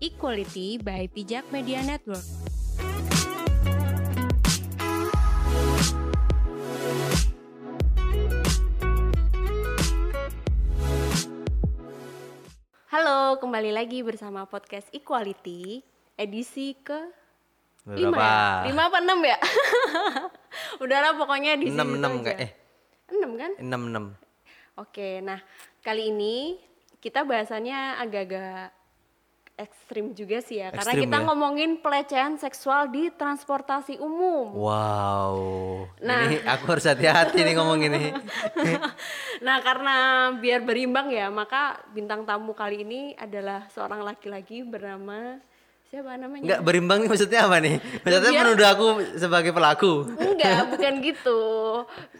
Equality 0.00 0.80
by 0.80 1.12
Pijak 1.12 1.44
Media 1.52 1.84
Network. 1.84 2.24
Halo, 12.90 13.38
kembali 13.38 13.70
lagi 13.70 14.02
bersama 14.02 14.48
podcast 14.48 14.90
Equality 14.90 15.84
edisi 16.18 16.74
ke 16.80 16.98
lima 17.86 18.16
ya? 18.16 18.72
Lima 18.72 18.82
apa 18.90 18.98
enam 18.98 19.20
ya? 19.22 19.38
Udahlah 20.82 21.14
pokoknya 21.14 21.60
di 21.60 21.70
enam 21.70 22.00
enam 22.00 22.12
kayak 22.24 22.38
eh 22.40 22.50
Enam 23.14 23.30
kan? 23.38 23.52
enam 23.60 23.82
enam 23.92 24.04
Oke, 24.80 25.20
nah 25.20 25.38
kali 25.84 26.08
ini 26.08 26.56
kita 26.98 27.22
bahasannya 27.22 28.00
agak-agak 28.00 28.79
ekstrim 29.60 30.10
juga 30.10 30.40
sih 30.40 30.58
ya, 30.58 30.72
karena 30.72 30.92
kita 30.96 31.16
ya? 31.16 31.22
ngomongin 31.22 31.70
pelecehan 31.78 32.34
seksual 32.34 32.88
di 32.88 33.12
transportasi 33.12 34.00
umum. 34.00 34.56
wow 34.56 35.36
Nah. 36.00 36.24
ini 36.26 36.40
aku 36.42 36.64
harus 36.66 36.86
hati-hati 36.86 37.38
nih 37.38 37.54
ngomong 37.54 37.80
ini 37.82 38.10
Nah, 39.40 39.56
karena 39.60 39.96
biar 40.34 40.60
berimbang 40.60 41.08
ya, 41.08 41.28
maka 41.28 41.76
bintang 41.90 42.24
tamu 42.24 42.52
kali 42.52 42.80
ini 42.80 43.00
adalah 43.14 43.68
seorang 43.68 44.00
laki-laki 44.00 44.60
bernama 44.62 45.40
siapa 45.86 46.14
namanya? 46.14 46.46
nggak 46.46 46.60
berimbang 46.62 47.02
nih 47.02 47.10
maksudnya 47.10 47.40
apa 47.42 47.58
nih 47.58 47.76
maksudnya 47.98 48.30
Biar- 48.30 48.42
menuduh 48.46 48.68
aku 48.68 48.86
sebagai 49.18 49.50
pelaku 49.50 50.06
Enggak, 50.14 50.62
bukan 50.72 50.94
gitu. 51.02 51.40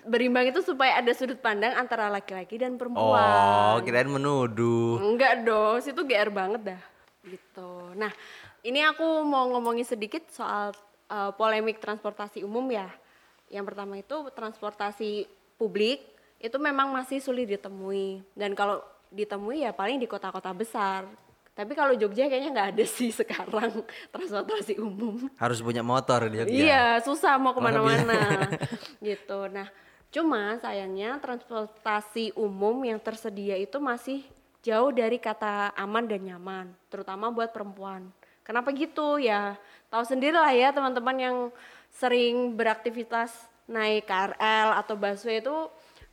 Berimbang 0.02 0.51
itu 0.51 0.59
supaya 0.60 0.98
ada 0.98 1.15
sudut 1.15 1.38
pandang 1.38 1.79
antara 1.79 2.10
laki-laki 2.10 2.59
dan 2.59 2.74
oh 2.74 2.79
perempuan. 2.80 3.79
kirain 3.80 4.10
menuduh 4.10 4.98
Enggak 4.98 5.46
dong, 5.46 5.79
situ 5.79 6.02
GR 6.02 6.30
banget 6.30 6.74
dah. 6.74 6.80
Gitu. 7.30 7.70
Nah, 7.95 8.11
ini 8.66 8.83
aku 8.83 9.23
mau 9.23 9.47
ngomongin 9.55 9.87
sedikit 9.87 10.27
soal 10.34 10.75
uh, 11.07 11.30
polemik 11.38 11.79
transportasi 11.79 12.43
umum 12.43 12.66
ya. 12.74 12.91
Yang 13.51 13.65
pertama 13.71 13.95
itu 13.99 14.16
transportasi 14.35 15.30
publik 15.54 16.02
itu 16.41 16.57
memang 16.57 16.91
masih 16.91 17.23
sulit 17.23 17.46
ditemui. 17.46 18.24
Dan 18.35 18.59
kalau 18.59 18.80
ditemui 19.10 19.66
ya 19.66 19.74
paling 19.74 19.99
di 19.99 20.07
kota-kota 20.07 20.54
besar. 20.54 21.04
Tapi 21.51 21.77
kalau 21.77 21.93
Jogja 21.93 22.30
kayaknya 22.30 22.51
nggak 22.57 22.69
ada 22.73 22.85
sih 22.87 23.10
sekarang 23.21 23.85
transportasi 24.15 24.80
umum. 24.80 25.29
harus 25.37 25.60
punya 25.60 25.85
motor 25.85 26.30
di 26.30 26.41
Jogja 26.41 26.54
Iya, 26.54 26.87
susah 27.04 27.37
mau 27.37 27.52
ke 27.52 27.60
mana-mana 27.60 28.49
gitu. 29.04 29.51
Nah, 29.51 29.69
cuma 30.09 30.57
sayangnya 30.63 31.21
transportasi 31.21 32.32
umum 32.38 32.80
yang 32.87 33.02
tersedia 33.02 33.59
itu 33.60 33.76
masih 33.76 34.24
jauh 34.61 34.93
dari 34.93 35.16
kata 35.16 35.73
aman 35.77 36.05
dan 36.05 36.21
nyaman, 36.25 36.66
terutama 36.93 37.33
buat 37.33 37.53
perempuan. 37.53 38.13
Kenapa 38.45 38.73
gitu 38.75 39.21
ya? 39.21 39.57
Tahu 39.89 40.05
sendiri 40.05 40.37
lah 40.37 40.53
ya 40.53 40.75
teman-teman 40.75 41.16
yang 41.16 41.37
sering 41.91 42.55
beraktivitas 42.55 43.51
naik 43.71 44.07
KRL 44.11 44.75
atau 44.83 44.95
busway 44.99 45.38
itu 45.38 45.57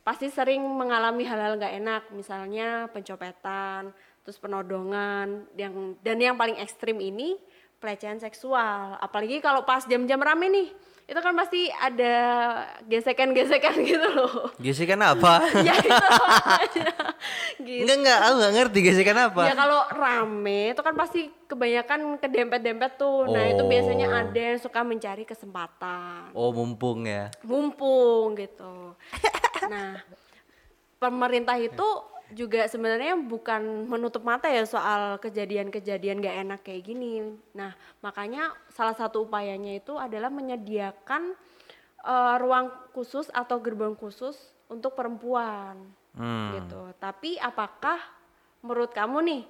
pasti 0.06 0.32
sering 0.32 0.62
mengalami 0.62 1.26
hal-hal 1.26 1.60
nggak 1.60 1.74
enak, 1.84 2.02
misalnya 2.16 2.88
pencopetan, 2.94 3.92
terus 4.24 4.40
penodongan, 4.40 5.44
yang 5.58 5.98
dan 6.00 6.16
yang 6.16 6.36
paling 6.38 6.56
ekstrim 6.56 6.96
ini 6.96 7.36
pelecehan 7.76 8.16
seksual. 8.16 8.96
Apalagi 9.02 9.44
kalau 9.44 9.68
pas 9.68 9.84
jam-jam 9.84 10.18
rame 10.18 10.48
nih, 10.48 10.68
itu 11.08 11.16
kan 11.18 11.32
pasti 11.32 11.72
ada 11.72 12.14
gesekan-gesekan 12.84 13.80
gitu 13.88 14.08
loh. 14.12 14.52
gesekan 14.60 15.00
apa 15.00 15.40
ya 15.66 15.72
itu 15.72 15.88
gitu. 17.64 17.80
enggak 17.82 17.96
enggak 17.96 18.18
aku 18.20 18.34
nggak 18.36 18.52
ngerti 18.54 18.78
gesekan 18.84 19.18
apa 19.18 19.42
Ya 19.42 19.54
kalau 19.56 19.80
rame 19.88 20.60
itu 20.70 20.82
kan 20.82 20.92
pasti 20.92 21.20
kebanyakan 21.48 22.20
kedempet-dempet 22.20 22.92
tuh. 22.94 23.24
Nah 23.24 23.48
itu 23.48 23.64
biasanya 23.64 24.06
Oh. 24.06 24.20
ada 24.20 24.36
yang 24.42 24.58
suka 24.58 24.80
mencari 24.82 25.24
kesempatan. 25.24 26.28
oh 26.30 26.52
mumpung 26.52 27.02
ya 27.02 27.32
mumpung 27.40 28.36
gitu. 28.36 28.92
Nah, 29.64 30.00
pemerintah 30.98 31.56
itu 31.56 31.88
juga 32.36 32.68
sebenarnya 32.68 33.16
bukan 33.16 33.88
menutup 33.88 34.20
mata 34.20 34.52
ya 34.52 34.60
soal 34.68 35.16
kejadian-kejadian 35.16 36.20
gak 36.20 36.38
enak 36.44 36.60
kayak 36.60 36.84
gini. 36.84 37.36
Nah, 37.56 37.72
makanya 38.04 38.52
salah 38.68 38.92
satu 38.92 39.24
upayanya 39.24 39.80
itu 39.80 39.96
adalah 39.96 40.28
menyediakan 40.28 41.32
eh, 42.04 42.36
ruang 42.40 42.68
khusus 42.92 43.32
atau 43.32 43.56
gerbang 43.64 43.96
khusus 43.96 44.36
untuk 44.68 44.92
perempuan 44.92 45.80
hmm. 46.12 46.48
gitu. 46.60 46.82
Tapi 47.00 47.40
apakah 47.40 47.96
menurut 48.60 48.92
kamu 48.92 49.18
nih 49.24 49.42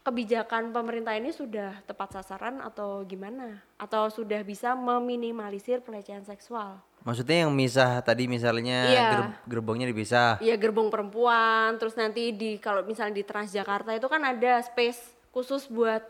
kebijakan 0.00 0.70
pemerintah 0.70 1.18
ini 1.18 1.34
sudah 1.34 1.82
tepat 1.84 2.16
sasaran 2.16 2.64
atau 2.64 3.04
gimana? 3.04 3.60
Atau 3.76 4.08
sudah 4.08 4.40
bisa 4.40 4.72
meminimalisir 4.72 5.84
pelecehan 5.84 6.24
seksual? 6.24 6.80
Maksudnya 7.06 7.46
yang 7.46 7.54
misah 7.54 8.02
tadi 8.02 8.26
misalnya 8.26 8.78
Iya. 8.84 9.06
ger- 9.14 9.34
gerbongnya 9.46 9.86
dipisah 9.86 10.42
Iya 10.42 10.58
gerbong 10.58 10.90
perempuan, 10.90 11.78
terus 11.78 11.94
nanti 11.94 12.34
di 12.34 12.58
kalau 12.58 12.82
misalnya 12.82 13.16
di 13.16 13.24
Transjakarta 13.24 13.94
itu 13.94 14.10
kan 14.10 14.20
ada 14.20 14.58
space 14.60 15.00
khusus 15.30 15.70
buat 15.70 16.02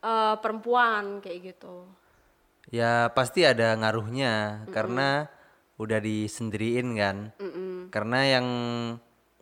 eh, 0.00 0.36
perempuan 0.38 1.18
kayak 1.18 1.52
gitu. 1.52 1.90
Ya 2.70 3.10
pasti 3.10 3.42
ada 3.42 3.74
ngaruhnya 3.74 4.66
karena 4.70 5.26
udah 5.76 5.98
disendiriin 5.98 6.94
kan. 6.94 7.16
Karena 7.90 8.38
yang 8.38 8.46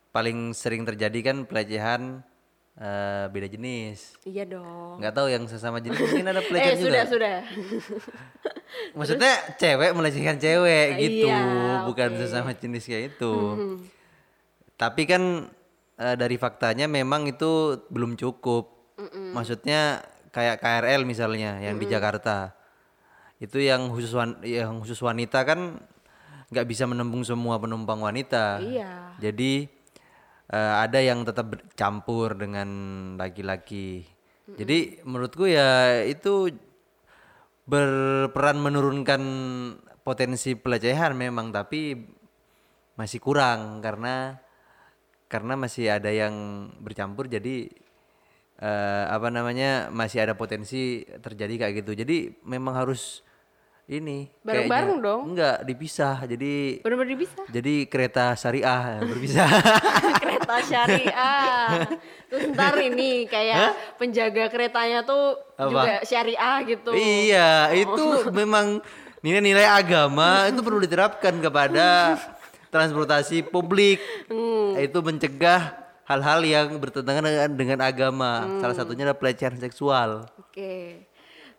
paling 0.09 0.53
sering 0.53 0.85
terjadi 0.85 1.33
kan 1.33 1.37
pelecehan 1.45 2.21
eh, 2.77 3.25
beda 3.29 3.47
jenis. 3.47 4.19
Iya 4.23 4.45
dong. 4.49 4.99
Nggak 4.99 5.15
tahu 5.15 5.29
yang 5.29 5.45
sesama 5.45 5.79
jenis 5.79 5.99
mungkin 6.01 6.27
ada 6.27 6.39
eh 6.41 6.47
pelecehan 6.47 6.75
juga. 6.75 6.85
sudah 6.85 7.03
sudah. 7.07 7.37
Maksudnya 8.99 9.33
cewek 9.55 9.91
melecehkan 9.93 10.37
cewek 10.37 10.89
gitu, 10.99 11.27
Iya, 11.27 11.85
bukan 11.85 12.09
oke. 12.11 12.19
sesama 12.21 12.51
jenis 12.53 12.85
kayak 12.85 13.05
itu. 13.13 13.35
Tapi 14.75 15.03
kan 15.05 15.23
eh, 15.97 16.17
dari 16.17 16.35
faktanya 16.35 16.87
memang 16.87 17.27
itu 17.27 17.51
belum 17.89 18.15
cukup. 18.15 18.71
Maksudnya 19.35 20.03
kayak 20.31 20.59
KRL 20.59 21.03
misalnya 21.03 21.59
yang 21.59 21.77
di 21.77 21.87
Jakarta. 21.87 22.55
Itu 23.37 23.59
yang 23.59 23.91
khusus 23.91 24.11
wan- 24.11 24.39
yang 24.41 24.79
khusus 24.79 24.99
wanita 24.99 25.43
kan 25.43 25.79
nggak 26.47 26.67
bisa 26.67 26.87
menembung 26.87 27.23
semua 27.23 27.59
penumpang 27.59 27.99
wanita. 27.99 28.59
Iya. 28.61 29.19
Jadi 29.21 29.67
eh, 30.49 30.75
ada 30.81 30.99
yang 30.99 31.23
tetap 31.23 31.53
bercampur 31.53 32.35
dengan 32.35 32.69
laki-laki. 33.17 34.05
Jadi 34.45 35.01
menurutku 35.03 35.49
ya 35.49 36.05
itu 36.05 36.53
berperan 37.65 38.61
menurunkan 38.61 39.23
potensi 40.05 40.53
pelecehan 40.53 41.17
memang 41.17 41.49
tapi 41.49 41.97
masih 42.95 43.19
kurang 43.19 43.81
karena 43.81 44.37
karena 45.33 45.57
masih 45.57 45.89
ada 45.89 46.13
yang 46.13 46.35
bercampur 46.77 47.25
jadi 47.27 47.73
eh, 48.61 49.05
apa 49.09 49.33
namanya 49.33 49.89
masih 49.89 50.29
ada 50.29 50.37
potensi 50.37 51.03
terjadi 51.09 51.67
kayak 51.67 51.75
gitu. 51.83 51.97
Jadi 51.97 52.37
memang 52.45 52.77
harus 52.77 53.25
ini 53.85 54.29
Bareng-bareng 54.41 55.01
kayaknya- 55.01 55.05
dong. 55.09 55.21
Enggak, 55.33 55.57
dipisah. 55.65 56.17
Jadi 56.25 56.81
Benar-benar 56.81 57.17
bisa. 57.17 57.41
jadi 57.49 57.75
kereta 57.85 58.37
syariah 58.37 59.01
berpisah. 59.01 59.49
kereta 60.45 60.57
syariah. 60.69 61.69
Terus 62.29 62.43
ntar 62.53 62.77
ini 62.85 63.25
kayak 63.25 63.97
penjaga 63.97 64.45
keretanya 64.53 65.01
tuh 65.03 65.41
Apa? 65.57 65.71
juga 65.73 65.93
syariah 66.05 66.57
gitu. 66.69 66.91
iya, 66.93 67.73
itu 67.73 68.29
memang 68.31 68.85
nilai-nilai 69.25 69.65
agama 69.65 70.45
itu 70.53 70.61
perlu 70.61 70.85
diterapkan 70.85 71.33
kepada 71.41 72.21
transportasi 72.69 73.49
publik. 73.49 74.03
Itu 74.77 75.01
mencegah 75.01 75.81
hal-hal 76.05 76.41
yang 76.45 76.69
bertentangan 76.77 77.25
dengan, 77.25 77.51
dengan 77.57 77.79
agama. 77.81 78.45
Salah 78.61 78.77
satunya 78.77 79.09
adalah 79.09 79.19
pelecehan 79.19 79.57
seksual. 79.57 80.29
Oke. 80.37 81.04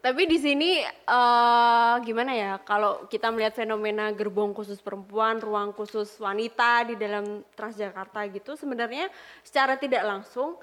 Tapi 0.05 0.29
di 0.29 0.37
sini 0.37 0.85
eh 0.85 1.95
gimana 2.05 2.29
ya 2.37 2.61
kalau 2.61 3.09
kita 3.09 3.33
melihat 3.33 3.57
fenomena 3.57 4.13
gerbong 4.13 4.53
khusus 4.53 4.77
perempuan, 4.77 5.41
ruang 5.41 5.73
khusus 5.73 6.21
wanita 6.21 6.85
di 6.85 6.93
dalam 6.93 7.41
Transjakarta 7.57 8.21
gitu 8.29 8.53
sebenarnya 8.53 9.09
secara 9.41 9.81
tidak 9.81 10.05
langsung 10.05 10.61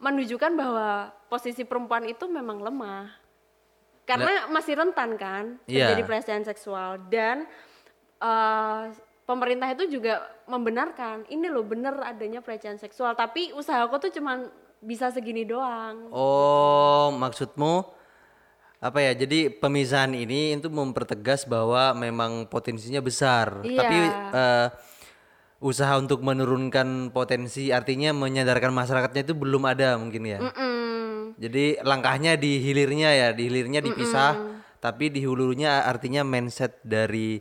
menunjukkan 0.00 0.56
bahwa 0.56 1.12
posisi 1.28 1.68
perempuan 1.68 2.08
itu 2.08 2.24
memang 2.32 2.64
lemah. 2.64 3.12
Karena 4.08 4.48
masih 4.48 4.80
rentan 4.80 5.20
kan 5.20 5.60
Iya. 5.68 5.92
terjadi 5.92 6.02
pelecehan 6.08 6.44
seksual 6.48 6.96
dan 7.12 7.44
eh 8.24 8.82
pemerintah 9.28 9.68
itu 9.68 10.00
juga 10.00 10.24
membenarkan 10.48 11.28
ini 11.28 11.44
loh 11.52 11.60
bener 11.60 11.92
adanya 12.00 12.40
pelecehan 12.40 12.80
seksual 12.80 13.12
tapi 13.12 13.52
usahaku 13.52 14.08
tuh 14.08 14.16
cuman 14.16 14.48
bisa 14.80 15.12
segini 15.12 15.44
doang. 15.44 16.08
Oh, 16.08 17.12
maksudmu 17.12 17.97
apa 18.78 18.98
ya? 19.02 19.12
Jadi 19.14 19.50
pemisahan 19.50 20.14
ini 20.14 20.54
itu 20.54 20.70
mempertegas 20.70 21.44
bahwa 21.44 21.94
memang 21.98 22.46
potensinya 22.46 23.02
besar. 23.02 23.62
Iya. 23.66 23.78
Tapi 23.78 23.98
eh, 24.34 24.66
usaha 25.58 25.98
untuk 25.98 26.22
menurunkan 26.22 27.10
potensi 27.10 27.74
artinya 27.74 28.14
menyadarkan 28.14 28.70
masyarakatnya 28.70 29.26
itu 29.26 29.34
belum 29.34 29.66
ada 29.66 29.98
mungkin 29.98 30.22
ya. 30.22 30.38
Mm-mm. 30.38 31.34
Jadi 31.38 31.78
langkahnya 31.82 32.34
di 32.38 32.58
hilirnya 32.62 33.10
ya, 33.14 33.28
di 33.30 33.46
hilirnya 33.46 33.78
dipisah, 33.82 34.38
tapi 34.82 35.10
di 35.10 35.22
hulunya 35.26 35.86
artinya 35.86 36.22
mindset 36.26 36.78
dari 36.82 37.38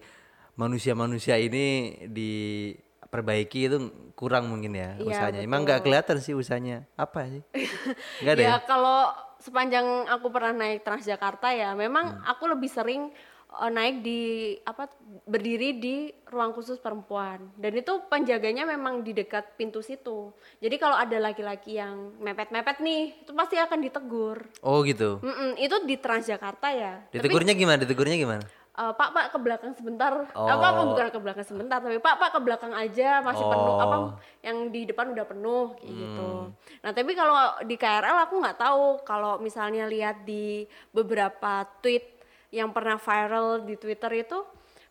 manusia-manusia 0.57 1.37
ini 1.37 1.93
diperbaiki 2.09 3.59
itu 3.69 3.77
kurang 4.17 4.49
mungkin 4.49 4.73
ya 4.73 4.97
Iya, 4.97 5.05
usahanya. 5.05 5.39
Emang 5.45 5.61
nggak 5.61 5.85
kelihatan 5.85 6.17
sih 6.17 6.33
usahanya. 6.33 6.89
Apa 6.97 7.29
sih? 7.29 7.41
Nggak 8.25 8.33
ada 8.33 8.41
ya? 8.41 8.49
Ya 8.49 8.57
kalau 8.65 9.01
sepanjang 9.39 10.09
aku 10.09 10.27
pernah 10.29 10.53
naik 10.53 10.83
Transjakarta 10.83 11.53
ya, 11.53 11.73
memang 11.73 12.19
Hmm. 12.19 12.31
aku 12.31 12.49
lebih 12.49 12.67
sering 12.67 13.09
eh, 13.47 13.71
naik 13.71 14.03
di 14.03 14.19
apa 14.61 14.91
berdiri 15.23 15.79
di 15.79 16.11
ruang 16.27 16.51
khusus 16.51 16.75
perempuan. 16.77 17.47
Dan 17.55 17.79
itu 17.79 18.03
penjaganya 18.11 18.67
memang 18.67 19.07
di 19.07 19.15
dekat 19.15 19.55
pintu 19.55 19.79
situ. 19.79 20.35
Jadi 20.59 20.75
kalau 20.75 20.99
ada 20.99 21.15
laki-laki 21.15 21.79
yang 21.79 22.11
mepet-mepet 22.19 22.83
nih, 22.83 23.23
itu 23.23 23.31
pasti 23.31 23.55
akan 23.55 23.79
ditegur. 23.79 24.51
Oh 24.59 24.83
gitu. 24.83 25.23
Mm-mm, 25.23 25.55
itu 25.63 25.79
di 25.87 25.95
Transjakarta 25.95 26.67
ya. 26.75 27.07
Tapi 27.07 27.23
Ditegurnya 27.23 27.55
gimana? 27.55 27.79
Ditegurnya 27.87 28.19
gimana? 28.19 28.43
Eh, 28.77 28.93
Pak 28.93 29.09
Pak 29.09 29.25
ke 29.33 29.37
belakang 29.41 29.73
sebentar. 29.73 30.29
Oh. 30.37 30.45
Apa 30.45 30.85
bukan 30.85 31.07
ke 31.09 31.19
belakang 31.19 31.45
sebentar, 31.45 31.81
tapi 31.81 31.97
Pak 31.97 32.15
Pak 32.21 32.29
ke 32.37 32.39
belakang 32.39 32.73
aja 32.77 33.25
masih 33.25 33.41
penuh 33.41 33.75
apa 33.81 33.95
Oh. 33.97 34.09
yang 34.45 34.69
di 34.69 34.85
depan 34.85 35.11
udah 35.11 35.25
penuh 35.25 35.73
kayak 35.81 35.93
gitu. 35.97 36.29
Hmm. 36.29 36.53
Nah, 36.85 36.91
tapi 36.93 37.11
kalau 37.17 37.35
di 37.65 37.75
KRL 37.75 38.17
aku 38.29 38.35
nggak 38.37 38.57
tahu 38.61 38.85
kalau 39.01 39.41
misalnya 39.41 39.89
lihat 39.89 40.21
di 40.23 40.69
beberapa 40.93 41.65
tweet 41.81 42.05
yang 42.53 42.71
pernah 42.71 42.95
viral 42.95 43.65
di 43.65 43.75
Twitter 43.75 44.23
itu 44.23 44.39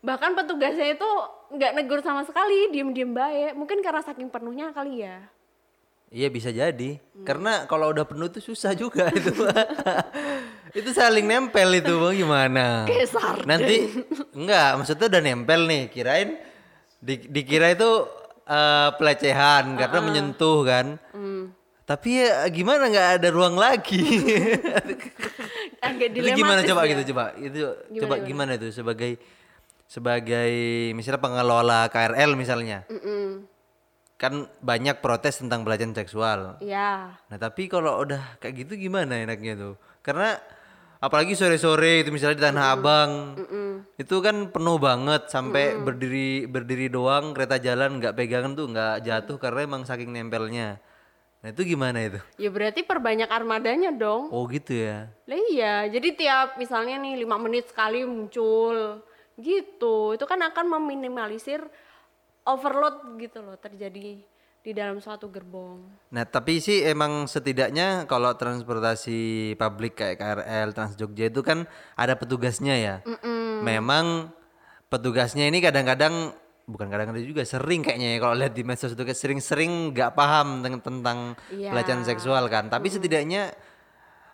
bahkan 0.05 0.37
petugasnya 0.37 0.93
itu 0.93 1.09
nggak 1.57 1.73
negur 1.73 1.99
sama 2.03 2.23
sekali, 2.27 2.71
diem-diem 2.75 3.11
baik. 3.11 3.53
Mungkin 3.55 3.81
karena 3.81 4.03
saking 4.03 4.29
penuhnya 4.29 4.71
kali 4.75 5.03
ya. 5.03 5.25
Iya 6.11 6.29
bisa 6.31 6.55
jadi. 6.55 6.99
Hmm. 6.99 7.27
Karena 7.27 7.67
kalau 7.67 7.91
udah 7.91 8.07
penuh 8.07 8.31
itu 8.31 8.39
susah 8.39 8.75
juga 8.79 9.11
itu. 9.11 9.31
itu 10.77 10.91
saling 10.93 11.25
nempel 11.25 11.73
itu 11.73 11.93
bang 11.97 12.15
gimana? 12.21 12.67
Kayak 12.85 13.09
sarden. 13.09 13.49
Nanti 13.49 13.77
enggak, 14.37 14.69
maksudnya 14.77 15.07
udah 15.09 15.23
nempel 15.25 15.61
nih. 15.65 15.83
Kirain 15.89 16.37
di, 17.01 17.15
dikira 17.33 17.73
itu 17.73 18.05
eh, 18.45 18.89
pelecehan 19.01 19.73
karena 19.81 19.99
menyentuh 20.05 20.61
kan. 20.69 20.87
Hmm. 21.17 21.57
Tapi 21.87 22.19
ya 22.19 22.43
gimana 22.51 22.91
nggak 22.91 23.09
ada 23.23 23.29
ruang 23.31 23.55
lagi. 23.57 24.03
Agak 25.87 26.09
itu 26.13 26.29
gimana 26.35 26.61
coba 26.67 26.83
ya. 26.83 26.91
gitu 26.93 27.03
coba. 27.15 27.25
Itu 27.39 27.63
Gimana, 27.89 28.03
coba 28.03 28.15
gimana? 28.19 28.27
gimana 28.27 28.51
itu 28.59 28.69
sebagai 28.75 29.13
sebagai 29.87 30.51
misalnya 30.99 31.23
pengelola 31.23 31.87
KRL 31.89 32.35
misalnya. 32.35 32.83
Mm-mm. 32.91 33.47
Kan 34.19 34.51
banyak 34.59 34.99
protes 34.99 35.39
tentang 35.39 35.63
pelecehan 35.63 35.95
seksual. 35.95 36.59
Iya. 36.59 37.15
Nah 37.17 37.39
tapi 37.39 37.71
kalau 37.71 38.03
udah 38.03 38.35
kayak 38.43 38.67
gitu 38.67 38.75
gimana 38.75 39.23
enaknya 39.23 39.55
tuh? 39.55 39.75
Karena 40.03 40.35
apalagi 41.07 41.39
sore-sore 41.39 42.03
itu 42.03 42.11
misalnya 42.11 42.37
di 42.37 42.45
Tanah 42.51 42.65
Abang 42.75 43.11
itu 43.95 44.17
kan 44.19 44.51
penuh 44.51 44.77
banget 44.83 45.31
sampai 45.31 45.79
berdiri 45.79 46.51
berdiri 46.51 46.91
doang 46.91 47.31
kereta 47.31 47.63
jalan 47.63 48.03
nggak 48.03 48.19
pegangan 48.19 48.59
tuh 48.59 48.67
nggak 48.75 49.07
jatuh 49.07 49.39
karena 49.39 49.61
emang 49.65 49.83
saking 49.87 50.11
nempelnya. 50.11 50.83
Nah 51.41 51.55
itu 51.55 51.63
gimana 51.63 52.03
itu? 52.03 52.19
Ya 52.43 52.51
berarti 52.51 52.83
perbanyak 52.83 53.31
armadanya 53.31 53.95
dong. 53.95 54.35
Oh 54.35 54.51
gitu 54.51 54.75
ya. 54.75 55.07
Lah 55.31 55.39
iya, 55.47 55.87
jadi 55.87 56.09
tiap 56.19 56.59
misalnya 56.59 56.99
nih 56.99 57.23
lima 57.23 57.39
menit 57.39 57.71
sekali 57.71 58.03
muncul 58.03 58.99
gitu, 59.37 60.17
itu 60.17 60.25
kan 60.25 60.41
akan 60.43 60.81
meminimalisir 60.81 61.61
overload 62.49 63.21
gitu 63.21 63.45
loh 63.45 63.55
terjadi 63.61 64.25
di 64.67 64.75
dalam 64.75 64.99
suatu 64.99 65.31
gerbong. 65.31 65.79
Nah 66.11 66.27
tapi 66.27 66.59
sih 66.59 66.83
emang 66.83 67.31
setidaknya 67.31 68.03
kalau 68.11 68.35
transportasi 68.35 69.55
publik 69.55 69.95
kayak 69.95 70.19
KRL, 70.19 70.75
Trans 70.75 70.99
Jogja 70.99 71.31
itu 71.31 71.39
kan 71.47 71.71
ada 71.95 72.19
petugasnya 72.19 72.75
ya. 72.75 72.97
Memang 73.63 74.35
petugasnya 74.91 75.47
ini 75.47 75.63
kadang-kadang 75.63 76.35
bukan 76.67 76.91
kadang-kadang 76.91 77.23
juga 77.23 77.47
sering 77.47 77.87
kayaknya 77.87 78.09
ya 78.11 78.19
kalau 78.19 78.35
lihat 78.35 78.59
di 78.59 78.67
medsos 78.67 78.91
itu 78.91 79.03
sering-sering 79.07 79.95
nggak 79.95 80.19
paham 80.19 80.67
tentang, 80.67 80.83
tentang 80.83 81.19
Iya. 81.55 81.71
pelecehan 81.71 82.03
seksual 82.03 82.51
kan. 82.51 82.67
Tapi 82.67 82.91
setidaknya 82.91 83.55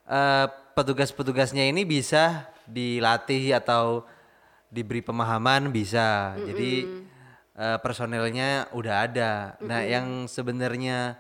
eh, 0.09 0.47
petugas-petugasnya 0.73 1.69
ini 1.69 1.85
bisa 1.85 2.49
dilatih 2.65 3.53
atau 3.61 4.09
diberi 4.73 5.05
pemahaman 5.05 5.69
bisa. 5.69 6.33
Jadi 6.41 6.89
eh, 7.55 7.79
personelnya 7.81 8.69
udah 8.73 8.95
ada. 9.05 9.33
Nah, 9.61 9.81
yang 9.85 10.27
sebenarnya 10.27 11.17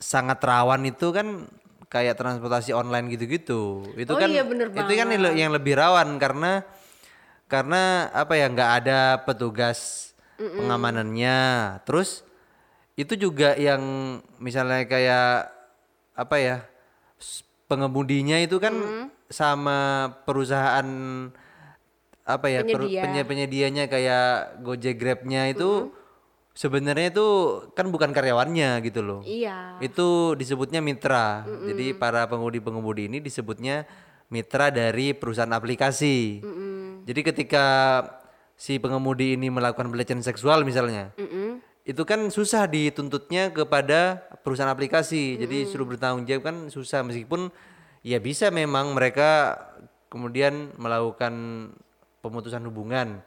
sangat 0.00 0.40
rawan 0.40 0.82
itu 0.88 1.12
kan 1.12 1.44
kayak 1.90 2.16
transportasi 2.16 2.70
online 2.72 3.10
gitu-gitu. 3.10 3.92
Itu 3.98 4.12
Oh 4.14 4.20
kan 4.20 4.30
iya, 4.30 4.46
bener 4.46 4.70
itu 4.70 4.92
kan 4.94 5.06
yang 5.10 5.20
le- 5.20 5.36
yang 5.36 5.50
lebih 5.52 5.74
rawan 5.76 6.16
karena 6.16 6.62
karena 7.50 8.08
apa 8.14 8.38
ya 8.38 8.46
nggak 8.46 8.70
ada 8.84 9.00
petugas 9.26 10.10
pengamanannya. 10.38 11.38
Terus 11.84 12.22
itu 12.94 13.18
juga 13.18 13.58
yang 13.58 13.82
misalnya 14.38 14.86
kayak 14.86 15.50
apa 16.14 16.36
ya 16.38 16.56
pengemudinya 17.66 18.38
itu 18.38 18.56
kan 18.62 18.72
sama 19.30 20.10
perusahaan 20.26 20.86
apa 22.30 22.46
ya 22.48 22.60
peru- 22.62 22.86
Penyedia. 22.86 23.02
penye- 23.02 23.26
penyedianya 23.26 23.84
kayak 23.86 24.26
Gojek 24.62 24.96
Grabnya 24.96 25.48
itu 25.48 25.90
sebenarnya 26.52 27.14
itu 27.14 27.26
kan 27.72 27.88
bukan 27.88 28.10
karyawannya 28.10 28.82
gitu 28.84 29.00
loh. 29.00 29.20
Iya. 29.22 29.80
Itu 29.80 30.34
disebutnya 30.34 30.78
mitra. 30.78 31.46
Jadi 31.46 31.94
para 31.94 32.26
pengemudi-pengemudi 32.26 33.08
ini 33.08 33.18
disebutnya 33.18 33.86
mitra 34.28 34.70
dari 34.70 35.14
perusahaan 35.14 35.50
aplikasi. 35.50 36.42
Jadi 37.06 37.20
ketika 37.24 37.66
si 38.54 38.76
pengemudi 38.76 39.34
ini 39.34 39.48
melakukan 39.48 39.88
pelecehan 39.88 40.20
seksual 40.20 40.68
misalnya, 40.68 41.16
Mm-mm. 41.16 41.64
itu 41.82 42.02
kan 42.04 42.28
susah 42.28 42.68
dituntutnya 42.68 43.48
kepada 43.50 44.20
perusahaan 44.44 44.68
aplikasi. 44.68 45.40
Jadi 45.40 45.64
suruh 45.64 45.88
bertanggung 45.88 46.28
jawab 46.28 46.44
kan 46.44 46.56
susah 46.68 47.00
meskipun 47.00 47.48
ya 48.04 48.20
bisa 48.20 48.52
memang 48.52 48.92
mereka 48.92 49.56
kemudian 50.12 50.74
melakukan 50.76 51.32
pemutusan 52.20 52.60
hubungan. 52.68 53.20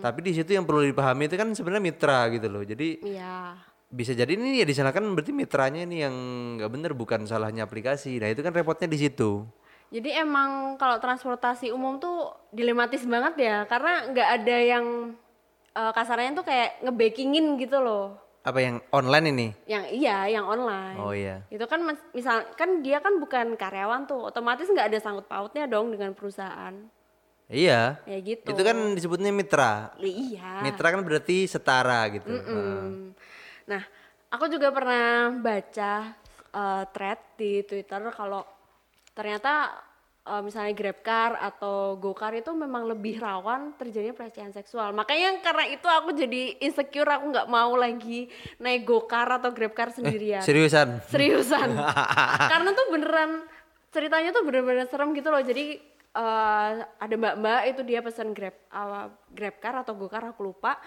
Tapi 0.00 0.18
di 0.24 0.32
situ 0.32 0.56
yang 0.56 0.64
perlu 0.64 0.84
dipahami 0.84 1.28
itu 1.28 1.36
kan 1.36 1.52
sebenarnya 1.52 1.84
mitra 1.84 2.20
gitu 2.32 2.48
loh. 2.48 2.64
Jadi 2.64 3.04
Iya. 3.04 3.56
bisa 3.90 4.16
jadi 4.16 4.32
ini 4.32 4.62
ya 4.62 4.66
disalahkan 4.66 5.02
berarti 5.12 5.34
mitranya 5.34 5.82
ini 5.84 6.02
yang 6.02 6.14
nggak 6.56 6.70
bener 6.72 6.92
bukan 6.96 7.28
salahnya 7.28 7.68
aplikasi. 7.68 8.16
Nah 8.22 8.32
itu 8.32 8.40
kan 8.40 8.56
repotnya 8.56 8.88
di 8.88 8.98
situ. 8.98 9.44
Jadi 9.90 10.14
emang 10.14 10.78
kalau 10.78 11.02
transportasi 11.02 11.74
umum 11.74 11.98
tuh 11.98 12.30
dilematis 12.54 13.02
banget 13.02 13.34
ya, 13.42 13.56
karena 13.66 14.06
nggak 14.14 14.28
ada 14.40 14.56
yang 14.62 14.86
eh, 15.74 15.92
kasarnya 15.94 16.38
tuh 16.38 16.46
kayak 16.46 16.82
ngebakingin 16.86 17.58
gitu 17.58 17.82
loh. 17.82 18.14
Apa 18.40 18.62
yang 18.62 18.80
online 18.94 19.26
ini? 19.34 19.48
Yang 19.68 19.84
iya, 19.92 20.30
yang 20.30 20.46
online. 20.48 20.96
Oh 20.96 21.12
iya. 21.12 21.44
Itu 21.52 21.66
kan 21.68 21.82
misal 22.16 22.48
kan 22.56 22.80
dia 22.80 23.02
kan 23.02 23.20
bukan 23.20 23.58
karyawan 23.58 24.08
tuh, 24.08 24.32
otomatis 24.32 24.70
nggak 24.70 24.88
ada 24.94 24.98
sangkut 25.02 25.26
pautnya 25.28 25.66
dong 25.68 25.92
dengan 25.92 26.14
perusahaan. 26.16 26.72
Iya. 27.50 27.98
Ya 28.06 28.18
gitu. 28.22 28.46
Itu 28.46 28.62
kan 28.62 28.78
disebutnya 28.94 29.34
mitra. 29.34 29.90
Iya. 29.98 30.62
Mitra 30.62 30.94
kan 30.94 31.02
berarti 31.02 31.50
setara 31.50 32.06
gitu. 32.14 32.30
Heeh. 32.30 32.46
Hmm. 32.46 33.10
Nah, 33.66 33.82
aku 34.30 34.46
juga 34.46 34.70
pernah 34.70 35.34
baca 35.34 36.14
eh, 36.54 36.82
thread 36.94 37.20
di 37.34 37.66
Twitter 37.66 38.00
kalau 38.14 38.46
ternyata 39.10 39.74
eh, 40.22 40.42
misalnya 40.46 40.70
GrabCar 40.78 41.42
atau 41.42 41.98
GoCar 41.98 42.38
itu 42.38 42.54
memang 42.54 42.86
lebih 42.86 43.18
rawan 43.18 43.74
terjadinya 43.74 44.14
pelecehan 44.14 44.54
seksual. 44.54 44.94
Makanya 44.94 45.42
karena 45.42 45.66
itu 45.74 45.90
aku 45.90 46.14
jadi 46.14 46.54
insecure, 46.62 47.10
aku 47.10 47.34
nggak 47.34 47.50
mau 47.50 47.74
lagi 47.74 48.30
naik 48.62 48.86
GoCar 48.86 49.42
atau 49.42 49.50
GrabCar 49.50 49.90
sendirian. 49.90 50.40
Seriusan? 50.46 51.02
Seriusan. 51.10 51.74
Karena 52.54 52.70
tuh 52.70 52.86
beneran 52.94 53.42
ceritanya 53.90 54.30
tuh 54.30 54.46
bener-bener 54.46 54.86
serem 54.86 55.10
gitu 55.18 55.34
loh. 55.34 55.42
Jadi 55.42 55.90
eh, 56.16 56.72
ada 56.82 57.14
mbak-mbak 57.14 57.60
itu 57.70 57.80
dia 57.86 58.00
pesan 58.02 58.34
Grab 58.34 58.56
uh, 58.74 59.10
GrabCar 59.30 59.86
atau 59.86 59.94
GoCar 59.94 60.34
aku 60.34 60.42
lupa. 60.50 60.78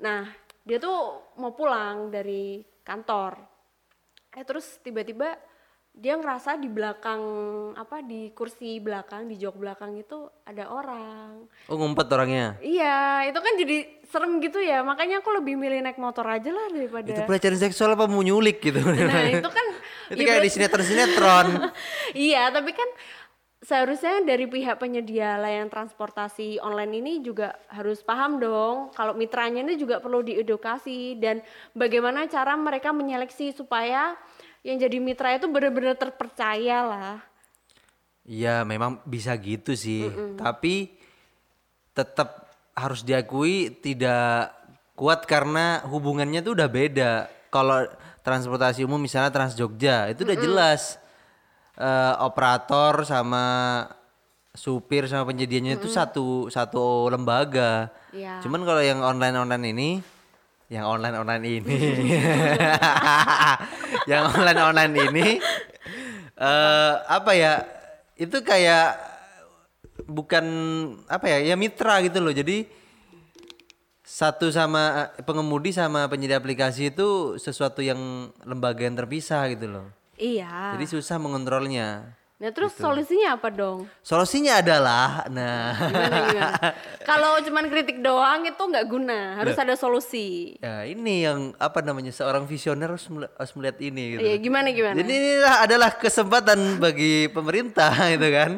Nah, 0.00 0.28
dia 0.64 0.78
tuh 0.80 1.32
mau 1.40 1.52
pulang 1.52 2.08
dari 2.12 2.64
kantor. 2.84 3.36
Eh 4.30 4.44
terus 4.46 4.78
tiba-tiba 4.80 5.36
dia 5.90 6.14
ngerasa 6.14 6.54
di 6.54 6.70
belakang 6.70 7.20
apa 7.74 7.98
di 8.00 8.30
kursi 8.30 8.78
belakang 8.78 9.26
di 9.26 9.34
jok 9.34 9.58
belakang 9.58 9.98
itu 9.98 10.30
ada 10.46 10.70
orang. 10.70 11.50
Oh 11.66 11.74
ngumpet 11.74 12.06
orangnya. 12.14 12.54
Iya, 12.62 13.26
itu 13.26 13.38
kan 13.42 13.52
jadi 13.58 13.78
serem 14.06 14.38
gitu 14.38 14.62
ya. 14.62 14.86
Makanya 14.86 15.18
aku 15.18 15.34
lebih 15.34 15.58
milih 15.58 15.82
naik 15.82 15.98
motor 15.98 16.22
aja 16.30 16.54
lah 16.54 16.70
daripada 16.70 17.10
Itu 17.10 17.26
pelecehan 17.26 17.58
seksual 17.58 17.98
apa 17.98 18.06
mau 18.06 18.22
nyulik 18.22 18.62
gitu? 18.62 18.78
Nah, 18.80 19.26
itu 19.28 19.50
kan 19.50 19.66
itu 20.14 20.22
ya 20.22 20.26
kayak 20.30 20.42
di 20.46 20.50
sinetron-sinetron. 20.54 21.46
iya, 22.30 22.54
tapi 22.54 22.70
kan 22.70 22.88
seharusnya 23.70 24.18
dari 24.26 24.50
pihak 24.50 24.82
penyedia 24.82 25.38
layanan 25.38 25.70
transportasi 25.70 26.58
online 26.58 26.98
ini 26.98 27.12
juga 27.22 27.54
harus 27.70 28.02
paham 28.02 28.42
dong 28.42 28.90
kalau 28.98 29.14
mitranya 29.14 29.62
ini 29.62 29.78
juga 29.78 30.02
perlu 30.02 30.26
diedukasi 30.26 31.14
dan 31.22 31.38
bagaimana 31.70 32.26
cara 32.26 32.58
mereka 32.58 32.90
menyeleksi 32.90 33.54
supaya 33.54 34.18
yang 34.66 34.74
jadi 34.82 34.98
mitra 34.98 35.38
itu 35.38 35.46
benar-benar 35.46 35.94
terpercaya 35.96 36.82
lah. 36.84 37.16
Iya, 38.28 38.66
memang 38.68 39.00
bisa 39.08 39.32
gitu 39.40 39.72
sih. 39.72 40.04
Tapi 40.36 40.92
tetap 41.96 42.52
harus 42.76 43.00
diakui 43.00 43.72
tidak 43.80 44.52
kuat 44.92 45.24
karena 45.24 45.80
hubungannya 45.88 46.44
tuh 46.44 46.52
udah 46.52 46.68
beda. 46.68 47.12
Kalau 47.48 47.88
transportasi 48.20 48.84
umum 48.84 49.00
misalnya 49.00 49.32
Trans 49.32 49.56
Jogja 49.56 50.12
itu 50.12 50.28
udah 50.28 50.36
jelas 50.36 50.99
eh, 51.78 52.14
operator 52.22 53.06
sama 53.06 53.46
supir 54.50 55.06
sama 55.06 55.30
penyedianya 55.30 55.78
itu 55.78 55.86
satu 55.86 56.50
satu 56.50 57.06
lembaga. 57.06 57.90
Iya. 58.10 58.42
Cuman 58.42 58.66
kalau 58.66 58.82
yang 58.82 58.98
online 58.98 59.36
online 59.38 59.64
ini, 59.70 59.90
yang 60.66 60.86
online 60.90 61.16
online 61.22 61.44
ini, 61.46 61.78
yang 64.10 64.26
online 64.34 64.60
online 64.60 64.94
ini, 65.10 65.26
eh 66.34 66.94
apa 67.06 67.32
ya? 67.38 67.62
Itu 68.18 68.42
kayak 68.42 68.98
bukan 70.10 70.44
apa 71.06 71.30
ya? 71.30 71.54
Ya 71.54 71.54
mitra 71.54 72.02
gitu 72.02 72.18
loh. 72.18 72.34
Jadi 72.34 72.66
satu 74.10 74.50
sama 74.50 75.14
eh, 75.14 75.22
pengemudi 75.22 75.70
sama 75.70 76.10
penyedia 76.10 76.42
aplikasi 76.42 76.90
itu 76.90 77.38
sesuatu 77.38 77.78
yang 77.78 78.34
lembaga 78.42 78.82
yang 78.82 78.98
terpisah 78.98 79.46
gitu 79.54 79.70
loh. 79.70 79.86
Iya. 80.20 80.76
Jadi 80.76 80.86
susah 80.86 81.16
mengontrolnya. 81.16 82.20
Nah 82.40 82.48
terus 82.56 82.72
solusinya 82.72 83.36
apa 83.36 83.52
dong? 83.52 83.84
Solusinya 84.00 84.64
adalah, 84.64 85.28
nah, 85.28 85.76
Gimana 85.76 86.16
gimana? 86.24 86.68
Kalau 87.08 87.36
cuman 87.44 87.64
kritik 87.68 88.00
doang 88.00 88.48
itu 88.48 88.62
nggak 88.64 88.86
guna, 88.88 89.36
harus 89.36 89.60
ada 89.60 89.76
solusi. 89.76 90.56
ya 90.56 90.88
ini 90.88 91.28
yang 91.28 91.52
apa 91.60 91.84
namanya 91.84 92.08
seorang 92.08 92.48
visioner 92.48 92.96
harus, 92.96 93.12
harus 93.12 93.52
melihat 93.60 93.76
ini 93.84 94.16
gitu. 94.16 94.20
Iya 94.24 94.36
gimana 94.40 94.72
gimana? 94.72 94.96
Jadi 94.96 95.12
inilah 95.12 95.56
adalah 95.68 95.90
kesempatan 96.00 96.80
bagi 96.80 97.28
pemerintah 97.28 97.92
gitu 98.16 98.28
kan 98.32 98.56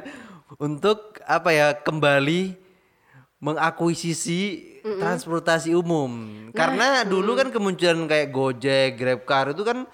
untuk 0.62 1.18
apa 1.26 1.50
ya 1.50 1.74
kembali 1.74 2.54
mengakuisisi 3.42 4.42
transportasi 5.02 5.74
umum. 5.74 6.30
Karena 6.54 7.02
dulu 7.02 7.34
kan 7.34 7.50
kemunculan 7.50 8.06
kayak 8.06 8.30
Gojek, 8.30 8.94
GrabCar 8.94 9.58
itu 9.58 9.66
kan 9.66 9.90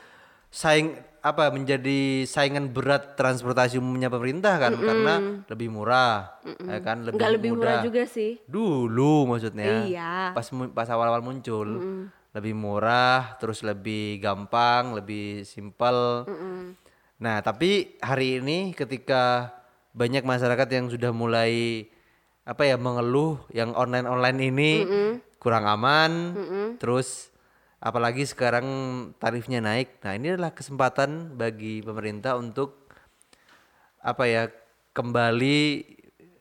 saing 0.53 1.08
apa 1.21 1.51
menjadi 1.51 2.23
saingan 2.25 2.71
berat 2.71 3.19
transportasi 3.19 3.77
umumnya 3.77 4.07
pemerintah 4.07 4.55
kan 4.57 4.73
karena 4.79 5.43
lebih 5.45 5.69
murah 5.69 6.39
ya 6.45 6.79
kan 6.79 7.03
lebih 7.03 7.19
Nggak 7.19 7.33
lebih 7.35 7.51
murah 7.55 7.77
mudah. 7.81 7.87
juga 7.87 8.03
sih. 8.07 8.39
Dulu 8.47 9.29
maksudnya. 9.35 9.85
Iya. 9.85 10.13
Pas 10.33 10.47
pas 10.73 10.89
awal-awal 10.91 11.23
muncul. 11.23 11.69
Lebih 12.29 12.55
murah, 12.55 13.41
terus 13.41 13.65
lebih 13.65 14.21
gampang, 14.21 14.95
lebih 14.95 15.43
simpel. 15.49 16.29
Nah, 17.19 17.41
tapi 17.43 17.99
hari 17.99 18.39
ini 18.39 18.77
ketika 18.77 19.51
banyak 19.97 20.23
masyarakat 20.23 20.69
yang 20.71 20.87
sudah 20.93 21.11
mulai 21.11 21.83
apa 22.47 22.63
ya 22.69 22.77
mengeluh 22.79 23.43
yang 23.51 23.75
online-online 23.75 24.39
ini 24.45 24.73
kurang 25.41 25.67
aman, 25.67 26.37
terus 26.79 27.33
apalagi 27.78 28.26
sekarang 28.26 28.66
tarifnya 29.16 29.58
naik. 29.58 30.02
Nah, 30.02 30.12
ini 30.12 30.35
adalah 30.35 30.50
kesempatan 30.50 31.35
bagi 31.35 31.80
pemerintah 31.80 32.35
untuk 32.35 32.90
apa 33.99 34.25
ya 34.25 34.42
kembali 34.92 35.58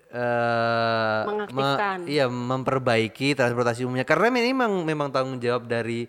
eh, 0.08 1.22
me- 1.52 1.78
iya 2.06 2.26
memperbaiki 2.28 3.34
transportasi 3.34 3.84
umumnya. 3.84 4.04
Karena 4.04 4.34
ini 4.34 4.50
memang 4.52 4.82
memang 4.84 5.10
tanggung 5.10 5.38
jawab 5.38 5.66
dari 5.66 6.06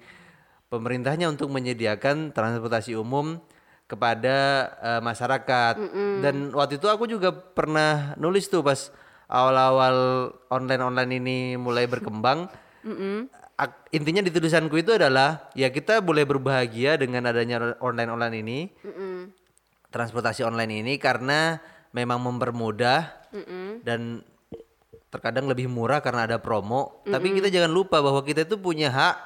pemerintahnya 0.69 1.27
untuk 1.27 1.49
menyediakan 1.49 2.31
transportasi 2.31 2.95
umum 2.95 3.41
kepada 3.85 4.37
eh, 4.79 5.01
masyarakat. 5.01 5.75
Dan 6.21 6.53
waktu 6.53 6.77
itu 6.77 6.87
aku 6.87 7.05
juga 7.05 7.33
pernah 7.33 8.17
nulis 8.17 8.47
tuh 8.47 8.61
pas 8.61 8.89
awal-awal 9.27 9.97
online 10.49 10.83
online 10.83 11.13
ini 11.15 11.39
mulai 11.55 11.85
berkembang. 11.85 12.49
Ak- 13.35 13.48
intinya 13.91 14.23
di 14.23 14.31
tulisanku 14.31 14.79
itu 14.79 14.95
adalah 14.95 15.51
ya 15.53 15.67
kita 15.69 15.99
boleh 15.99 16.23
berbahagia 16.23 16.95
dengan 16.95 17.27
adanya 17.27 17.75
online 17.83 18.11
online 18.11 18.37
ini 18.39 18.59
transportasi 19.89 20.45
online 20.45 20.85
ini 20.85 20.95
karena 20.97 21.59
memang 21.91 22.21
mempermudah 22.21 23.27
dan 23.83 24.21
terkadang 25.09 25.49
lebih 25.49 25.67
murah 25.67 25.99
karena 25.99 26.29
ada 26.29 26.37
promo. 26.37 27.01
Tapi 27.03 27.33
kita 27.35 27.49
jangan 27.49 27.73
lupa 27.73 27.99
bahwa 27.99 28.21
kita 28.21 28.45
itu 28.45 28.61
punya 28.61 28.93
hak 28.93 29.17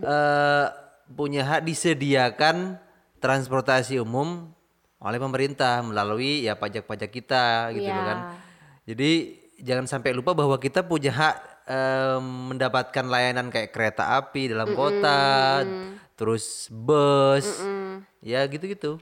eh, 0.00 0.66
punya 1.12 1.44
hak 1.44 1.60
disediakan 1.62 2.80
transportasi 3.20 4.00
umum 4.00 4.48
oleh 4.96 5.18
pemerintah 5.20 5.84
melalui 5.84 6.48
ya 6.48 6.56
pajak-pajak 6.56 7.10
kita 7.12 7.68
gitu 7.76 7.84
Iya. 7.84 8.00
kan. 8.02 8.18
Jadi 8.88 9.10
jangan 9.60 9.84
sampai 9.86 10.16
lupa 10.16 10.32
bahwa 10.32 10.56
kita 10.56 10.80
punya 10.82 11.12
hak 11.12 11.51
eh, 11.66 12.18
mendapatkan 12.20 13.04
layanan 13.06 13.48
kayak 13.48 13.70
kereta 13.70 14.18
api 14.18 14.52
dalam 14.52 14.74
kota, 14.74 15.62
terus 16.14 16.66
bus, 16.70 17.46
ya 18.22 18.44
gitu-gitu. 18.46 18.98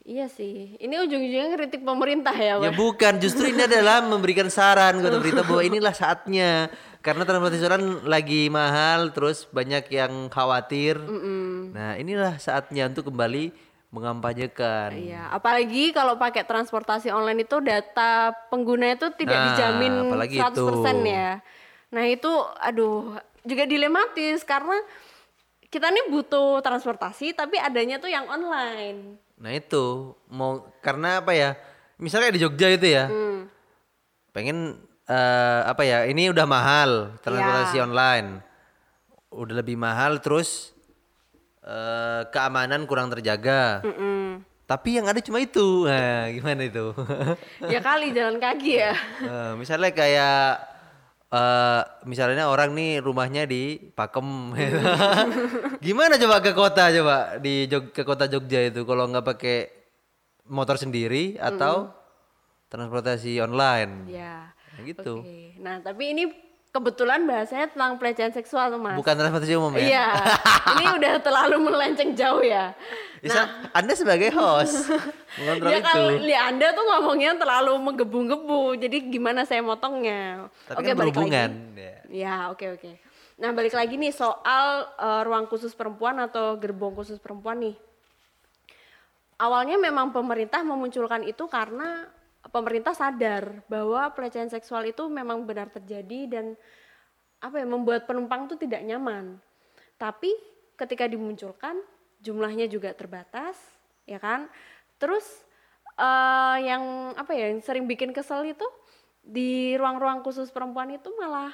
Iya 0.00 0.26
sih. 0.26 0.74
Ini 0.80 1.06
ujung-ujungnya 1.06 1.54
kritik 1.54 1.86
pemerintah 1.86 2.34
ya, 2.34 2.58
Ya 2.58 2.72
Pak. 2.72 2.74
bukan, 2.74 3.14
justru 3.22 3.52
ini 3.52 3.62
adalah 3.62 4.02
memberikan 4.02 4.48
saran 4.50 4.98
kepada 4.98 5.20
pemerintah 5.20 5.44
bahwa 5.46 5.62
inilah 5.62 5.94
saatnya. 5.94 6.72
Karena 7.00 7.24
transportasi 7.24 7.64
online 7.64 8.04
lagi 8.04 8.42
mahal, 8.52 9.08
terus 9.14 9.46
banyak 9.48 9.86
yang 9.92 10.28
khawatir. 10.28 11.00
Nah 11.72 11.96
inilah 11.96 12.36
saatnya 12.36 12.90
untuk 12.90 13.08
kembali 13.08 13.69
mengampanyekan. 13.90 14.94
Iya, 14.94 15.28
apalagi 15.28 15.90
kalau 15.90 16.14
pakai 16.14 16.42
transportasi 16.42 17.10
online 17.10 17.42
itu 17.42 17.58
data 17.58 18.30
pengguna 18.48 18.94
itu 18.94 19.10
tidak 19.14 19.36
Nah, 19.36 19.46
dijamin 19.46 19.92
apalagi 20.06 20.38
100% 20.38 20.54
itu. 20.96 21.10
ya. 21.10 21.30
Nah, 21.90 22.04
itu 22.06 22.30
aduh 22.56 23.18
juga 23.42 23.66
dilematis 23.66 24.42
karena 24.42 24.78
kita 25.66 25.86
nih 25.86 26.06
butuh 26.08 26.58
transportasi 26.60 27.30
tapi 27.32 27.54
adanya 27.54 27.98
tuh 27.98 28.08
yang 28.08 28.26
online. 28.26 29.18
Nah 29.38 29.50
itu 29.50 30.12
mau 30.26 30.66
karena 30.78 31.18
apa 31.18 31.32
ya? 31.32 31.54
Misalnya 31.96 32.30
di 32.30 32.40
Jogja 32.40 32.68
itu 32.68 32.86
ya, 32.86 33.06
Hmm. 33.06 33.46
pengen 34.30 34.78
eh, 35.04 35.60
apa 35.66 35.82
ya? 35.82 36.06
Ini 36.06 36.30
udah 36.30 36.46
mahal 36.46 37.18
transportasi 37.18 37.76
Iya. 37.76 37.84
online, 37.84 38.28
udah 39.28 39.54
lebih 39.58 39.74
mahal, 39.74 40.22
terus 40.22 40.70
eh, 41.70 42.22
keamanan 42.34 42.82
kurang 42.84 43.06
terjaga. 43.08 43.86
Mm-mm. 43.86 44.42
Tapi 44.66 44.98
yang 44.98 45.06
ada 45.06 45.18
cuma 45.18 45.38
itu. 45.38 45.86
Nah, 45.86 46.30
gimana 46.30 46.62
itu? 46.62 46.94
Ya 47.66 47.78
kali 47.78 48.10
jalan 48.10 48.38
kaki 48.38 48.72
ya. 48.78 48.94
Eh, 49.22 49.52
misalnya 49.54 49.90
kayak 49.90 50.66
eh 51.30 51.82
misalnya 52.06 52.50
orang 52.50 52.74
nih 52.74 52.98
rumahnya 52.98 53.46
di 53.46 53.78
Pakem. 53.94 54.50
gimana 55.86 56.18
coba 56.18 56.42
ke 56.42 56.50
kota 56.54 56.90
coba 56.90 57.38
di 57.38 57.70
Jog- 57.70 57.94
ke 57.94 58.02
kota 58.02 58.26
Jogja 58.26 58.66
itu 58.66 58.82
kalau 58.82 59.06
nggak 59.06 59.26
pakai 59.26 59.58
motor 60.50 60.74
sendiri 60.74 61.38
atau 61.38 61.90
transportasi 62.66 63.38
online. 63.38 64.06
Ya. 64.10 64.54
Nah, 64.54 64.82
gitu. 64.86 65.22
Oke. 65.22 65.58
Nah, 65.58 65.82
tapi 65.82 66.14
ini 66.14 66.24
kebetulan 66.70 67.26
bahasanya 67.26 67.66
tentang 67.66 67.98
pelecehan 67.98 68.30
seksual 68.30 68.70
tuh, 68.70 68.78
Mas. 68.78 68.94
Bukan 68.94 69.14
transportasi 69.14 69.58
umum 69.58 69.74
ya. 69.74 69.82
Iya. 69.82 70.06
ini 70.78 70.84
udah 70.94 71.12
terlalu 71.18 71.56
melenceng 71.60 72.14
jauh 72.14 72.40
ya. 72.40 72.74
Bisa 73.18 73.44
Anda 73.74 73.92
sebagai 73.92 74.30
host 74.32 74.86
mengontrol 75.38 75.68
Ya 75.68 75.78
itu. 75.78 75.86
kalau 75.86 76.08
li 76.16 76.32
Anda 76.32 76.72
tuh 76.72 76.84
ngomongnya 76.86 77.34
terlalu 77.36 77.72
menggebu-gebu. 77.76 78.78
Jadi 78.78 78.96
gimana 79.10 79.42
saya 79.42 79.60
motongnya? 79.60 80.46
Tapi 80.70 80.78
Oke, 80.78 80.88
kan 80.88 80.96
balik 80.96 81.12
berhubungan. 81.12 81.50
lagi. 81.50 81.82
Ya. 81.82 81.94
Ya, 82.10 82.34
oke 82.48 82.66
oke. 82.78 82.90
Nah, 83.40 83.50
balik 83.50 83.74
lagi 83.74 83.96
nih 83.96 84.14
soal 84.14 84.66
eh, 84.94 85.22
ruang 85.26 85.50
khusus 85.50 85.74
perempuan 85.74 86.22
atau 86.22 86.54
gerbong 86.54 86.94
khusus 86.94 87.18
perempuan 87.18 87.58
nih. 87.60 87.76
Awalnya 89.40 89.80
memang 89.80 90.12
pemerintah 90.12 90.60
memunculkan 90.60 91.24
itu 91.24 91.48
karena 91.48 92.04
pemerintah 92.50 92.92
sadar 92.94 93.62
bahwa 93.70 94.10
pelecehan 94.12 94.50
seksual 94.50 94.86
itu 94.86 95.06
memang 95.06 95.46
benar 95.46 95.70
terjadi 95.70 96.26
dan 96.26 96.46
apa 97.40 97.62
ya 97.62 97.66
membuat 97.66 98.04
penumpang 98.04 98.50
tuh 98.50 98.60
tidak 98.60 98.84
nyaman. 98.84 99.40
Tapi 99.96 100.28
ketika 100.76 101.08
dimunculkan 101.08 101.80
jumlahnya 102.20 102.68
juga 102.68 102.92
terbatas, 102.92 103.56
ya 104.04 104.20
kan? 104.20 104.50
Terus 105.00 105.24
eh, 105.96 106.56
yang 106.68 107.16
apa 107.16 107.32
ya 107.32 107.48
yang 107.48 107.64
sering 107.64 107.88
bikin 107.88 108.12
kesel 108.12 108.44
itu 108.44 108.66
di 109.24 109.76
ruang-ruang 109.78 110.20
khusus 110.20 110.52
perempuan 110.52 110.92
itu 110.92 111.08
malah 111.16 111.52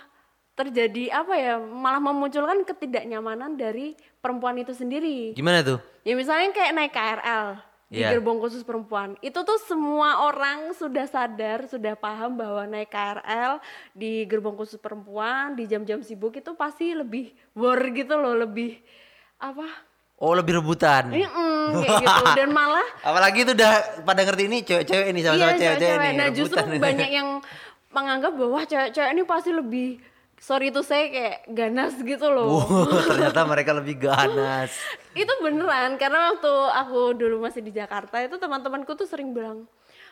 terjadi 0.57 1.12
apa 1.12 1.35
ya 1.37 1.55
malah 1.61 2.00
memunculkan 2.00 2.65
ketidaknyamanan 2.65 3.61
dari 3.61 3.95
perempuan 4.19 4.57
itu 4.57 4.73
sendiri. 4.73 5.37
Gimana 5.37 5.61
tuh? 5.61 5.79
Ya 6.03 6.17
misalnya 6.17 6.50
kayak 6.57 6.73
naik 6.73 6.93
KRL 6.97 7.75
di 7.87 8.02
Iya. 8.02 8.19
gerbong 8.19 8.43
khusus 8.43 8.66
perempuan. 8.66 9.14
Itu 9.23 9.47
tuh 9.47 9.62
semua 9.62 10.26
orang 10.26 10.75
sudah 10.75 11.07
sadar, 11.07 11.71
sudah 11.71 11.95
paham 11.95 12.35
bahwa 12.35 12.66
naik 12.66 12.90
KRL 12.90 13.62
di 13.95 14.26
gerbong 14.26 14.59
khusus 14.59 14.75
perempuan 14.76 15.55
di 15.55 15.64
jam-jam 15.64 16.02
sibuk 16.02 16.35
itu 16.35 16.50
pasti 16.52 16.90
lebih 16.93 17.31
war 17.55 17.78
gitu 17.90 18.19
loh, 18.19 18.35
lebih 18.35 18.83
apa? 19.38 19.66
Oh 20.16 20.33
lebih 20.33 20.59
rebutan. 20.59 21.12
Mm-mm, 21.12 21.76
kayak 21.78 22.00
gitu 22.02 22.25
dan 22.40 22.49
malah 22.50 22.88
Apalagi 23.05 23.45
itu 23.45 23.52
udah 23.52 23.73
pada 24.02 24.25
ngerti 24.25 24.43
ini 24.49 24.59
cewek-cewek 24.64 25.07
ini 25.12 25.21
sama-sama 25.21 25.37
iya 25.37 25.52
cewek-cewek 25.52 25.76
cewek-cewek. 25.76 26.09
ini. 26.09 26.19
Nah 26.19 26.28
justru 26.33 26.57
rebutan. 26.57 26.81
banyak 26.81 27.11
yang 27.12 27.28
menganggap 27.93 28.33
bahwa 28.33 28.61
cewek-cewek 28.64 29.11
ini 29.12 29.23
pasti 29.23 29.50
lebih 29.52 29.88
sorry 30.37 30.69
itu 30.71 30.81
saya 30.85 31.09
kayak 31.09 31.38
ganas 31.50 31.97
gitu 32.00 32.26
loh. 32.28 32.62
Wow, 32.62 32.88
ternyata 33.11 33.43
mereka 33.49 33.71
lebih 33.76 33.97
ganas. 34.00 34.73
itu 35.16 35.33
beneran 35.40 35.97
karena 35.97 36.33
waktu 36.33 36.52
aku 36.76 37.16
dulu 37.16 37.49
masih 37.49 37.64
di 37.64 37.73
Jakarta 37.73 38.21
itu 38.21 38.37
teman-temanku 38.37 38.93
tuh 38.93 39.09
sering 39.09 39.33
bilang 39.33 39.64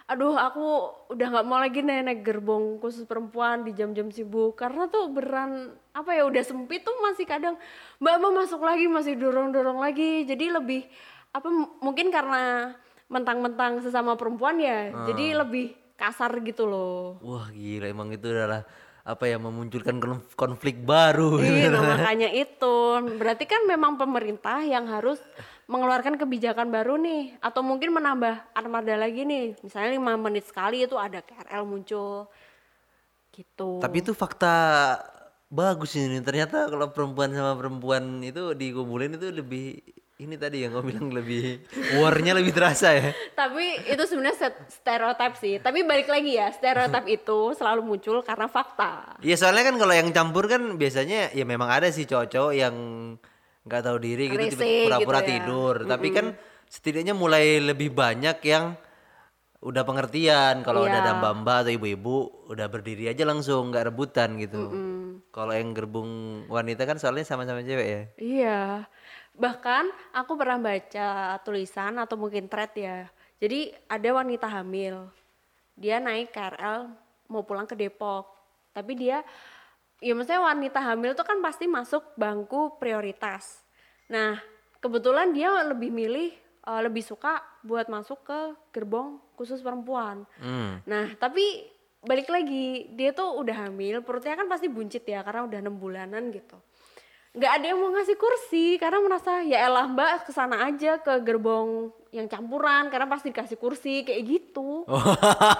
aduh 0.04 0.36
aku 0.36 0.92
udah 1.16 1.26
nggak 1.32 1.46
mau 1.48 1.56
lagi 1.56 1.80
naik, 1.80 2.04
naik 2.04 2.20
gerbong 2.28 2.76
khusus 2.76 3.08
perempuan 3.08 3.64
di 3.64 3.72
jam-jam 3.72 4.12
sibuk 4.12 4.52
karena 4.52 4.84
tuh 4.92 5.08
beran 5.08 5.72
apa 5.96 6.12
ya 6.12 6.28
udah 6.28 6.44
sempit 6.44 6.84
tuh 6.84 6.92
masih 7.00 7.24
kadang 7.24 7.56
mbak 8.04 8.20
mbak 8.20 8.32
masuk 8.44 8.60
lagi 8.60 8.84
masih 8.84 9.16
dorong-dorong 9.16 9.80
lagi 9.80 10.28
jadi 10.28 10.60
lebih 10.60 10.84
apa 11.32 11.48
mungkin 11.80 12.12
karena 12.12 12.76
mentang-mentang 13.08 13.80
sesama 13.80 14.12
perempuan 14.12 14.60
ya 14.60 14.92
jadi 15.08 15.40
lebih 15.40 15.72
kasar 15.96 16.36
gitu 16.44 16.68
loh 16.68 17.16
Wah 17.24 17.48
gila 17.48 17.88
emang 17.88 18.12
itu 18.12 18.28
adalah 18.28 18.68
apa 19.04 19.28
ya 19.28 19.36
memunculkan 19.36 20.00
konf- 20.00 20.32
konflik 20.32 20.80
baru. 20.80 21.36
Iya, 21.36 21.68
nah 21.76 21.84
makanya 21.84 22.32
itu. 22.32 22.76
Berarti 23.20 23.44
kan 23.44 23.68
memang 23.68 24.00
pemerintah 24.00 24.64
yang 24.64 24.88
harus 24.88 25.20
mengeluarkan 25.68 26.16
kebijakan 26.16 26.72
baru 26.72 26.96
nih 26.96 27.36
atau 27.44 27.60
mungkin 27.60 27.92
menambah 27.92 28.56
armada 28.56 28.96
lagi 28.96 29.28
nih. 29.28 29.60
Misalnya 29.60 30.00
lima 30.00 30.16
menit 30.16 30.48
sekali 30.48 30.88
itu 30.88 30.96
ada 30.96 31.20
KRL 31.20 31.68
muncul. 31.68 32.32
Gitu. 33.28 33.84
Tapi 33.84 33.96
itu 34.00 34.16
fakta 34.16 34.56
bagus 35.52 35.92
ini. 36.00 36.24
Ternyata 36.24 36.72
kalau 36.72 36.88
perempuan 36.88 37.28
sama 37.36 37.52
perempuan 37.60 38.24
itu 38.24 38.56
dikumpulin 38.56 39.20
itu 39.20 39.28
lebih 39.28 39.84
ini 40.14 40.34
tadi 40.34 40.62
yang 40.62 40.70
kau 40.70 40.80
bilang 40.80 41.10
lebih 41.10 41.58
warnya 41.96 42.32
lebih 42.32 42.54
terasa 42.54 42.94
ya. 42.94 43.10
Tapi 43.34 43.82
itu 43.84 44.02
sebenarnya 44.04 44.38
stereotip 44.68 45.34
sih. 45.34 45.58
Tapi 45.58 45.82
balik 45.82 46.06
lagi 46.06 46.38
ya, 46.38 46.48
stereotip 46.48 47.02
itu 47.12 47.38
selalu 47.52 47.82
muncul 47.82 48.22
karena 48.22 48.46
fakta. 48.46 49.18
Iya 49.18 49.34
soalnya 49.34 49.66
kan 49.66 49.76
kalau 49.76 49.90
yang 49.90 50.08
campur 50.10 50.46
kan 50.46 50.62
biasanya 50.74 51.30
ya 51.30 51.42
memang 51.42 51.66
ada 51.66 51.90
sih 51.90 52.04
cowok-cowok 52.04 52.52
yang 52.52 52.74
nggak 53.64 53.82
tahu 53.82 53.96
diri 53.98 54.24
gitu 54.28 54.54
tiba- 54.54 54.86
pura-pura 54.86 55.18
gitu 55.18 55.26
ya. 55.26 55.30
tidur. 55.34 55.74
Tapi 55.84 56.08
kan 56.10 56.26
setidaknya 56.64 57.12
mulai 57.12 57.58
lebih 57.58 57.90
banyak 57.90 58.38
yang 58.44 58.78
udah 59.58 59.82
pengertian 59.82 60.60
kalau 60.60 60.84
udah 60.84 60.94
Iya. 60.94 61.06
ada 61.06 61.12
mbak-mbak 61.16 61.56
atau 61.58 61.72
ibu-ibu 61.72 62.16
udah 62.46 62.66
berdiri 62.68 63.08
aja 63.08 63.24
langsung 63.24 63.72
nggak 63.72 63.88
rebutan 63.88 64.36
gitu. 64.36 64.70
Kalau 65.32 65.50
yang 65.50 65.74
gerbong 65.74 66.10
wanita 66.46 66.84
kan 66.84 66.94
soalnya 66.94 67.24
sama-sama 67.24 67.58
cewek 67.60 67.88
ya. 67.88 68.02
Iya. 68.14 68.60
Bahkan 69.34 70.14
aku 70.14 70.32
pernah 70.38 70.58
baca 70.62 71.38
tulisan 71.42 71.98
atau 71.98 72.14
mungkin 72.14 72.46
thread 72.46 72.72
ya. 72.78 72.98
Jadi 73.42 73.74
ada 73.90 74.08
wanita 74.14 74.46
hamil. 74.46 75.10
Dia 75.74 75.98
naik 75.98 76.30
KRL 76.30 76.86
mau 77.28 77.42
pulang 77.42 77.66
ke 77.66 77.74
Depok. 77.74 78.30
Tapi 78.70 78.94
dia 78.94 79.26
ya 79.98 80.12
maksudnya 80.14 80.42
wanita 80.42 80.78
hamil 80.82 81.16
tuh 81.18 81.26
kan 81.26 81.38
pasti 81.42 81.66
masuk 81.66 82.14
bangku 82.14 82.78
prioritas. 82.78 83.62
Nah, 84.10 84.38
kebetulan 84.78 85.34
dia 85.34 85.50
lebih 85.66 85.90
milih 85.90 86.30
eh, 86.64 86.80
lebih 86.84 87.02
suka 87.02 87.42
buat 87.66 87.90
masuk 87.90 88.22
ke 88.22 88.40
gerbong 88.70 89.18
khusus 89.34 89.58
perempuan. 89.64 90.22
Hmm. 90.38 90.78
Nah, 90.86 91.10
tapi 91.18 91.74
balik 92.04 92.28
lagi, 92.28 92.92
dia 92.92 93.16
tuh 93.16 93.40
udah 93.40 93.66
hamil, 93.66 94.04
perutnya 94.04 94.36
kan 94.36 94.46
pasti 94.46 94.68
buncit 94.68 95.02
ya 95.08 95.24
karena 95.24 95.48
udah 95.48 95.58
enam 95.58 95.80
bulanan 95.80 96.28
gitu. 96.30 96.60
Nggak 97.34 97.50
ada 97.50 97.66
yang 97.66 97.78
mau 97.82 97.90
ngasih 97.90 98.14
kursi 98.14 98.78
karena 98.78 99.02
merasa 99.02 99.42
ya 99.42 99.66
elah 99.66 99.90
mbak 99.90 100.22
ke 100.22 100.30
sana 100.30 100.70
aja 100.70 101.02
ke 101.02 101.18
gerbong 101.18 101.90
yang 102.14 102.30
campuran 102.30 102.86
karena 102.94 103.10
pasti 103.10 103.34
dikasih 103.34 103.58
kursi 103.58 104.06
kayak 104.06 104.22
gitu. 104.22 104.86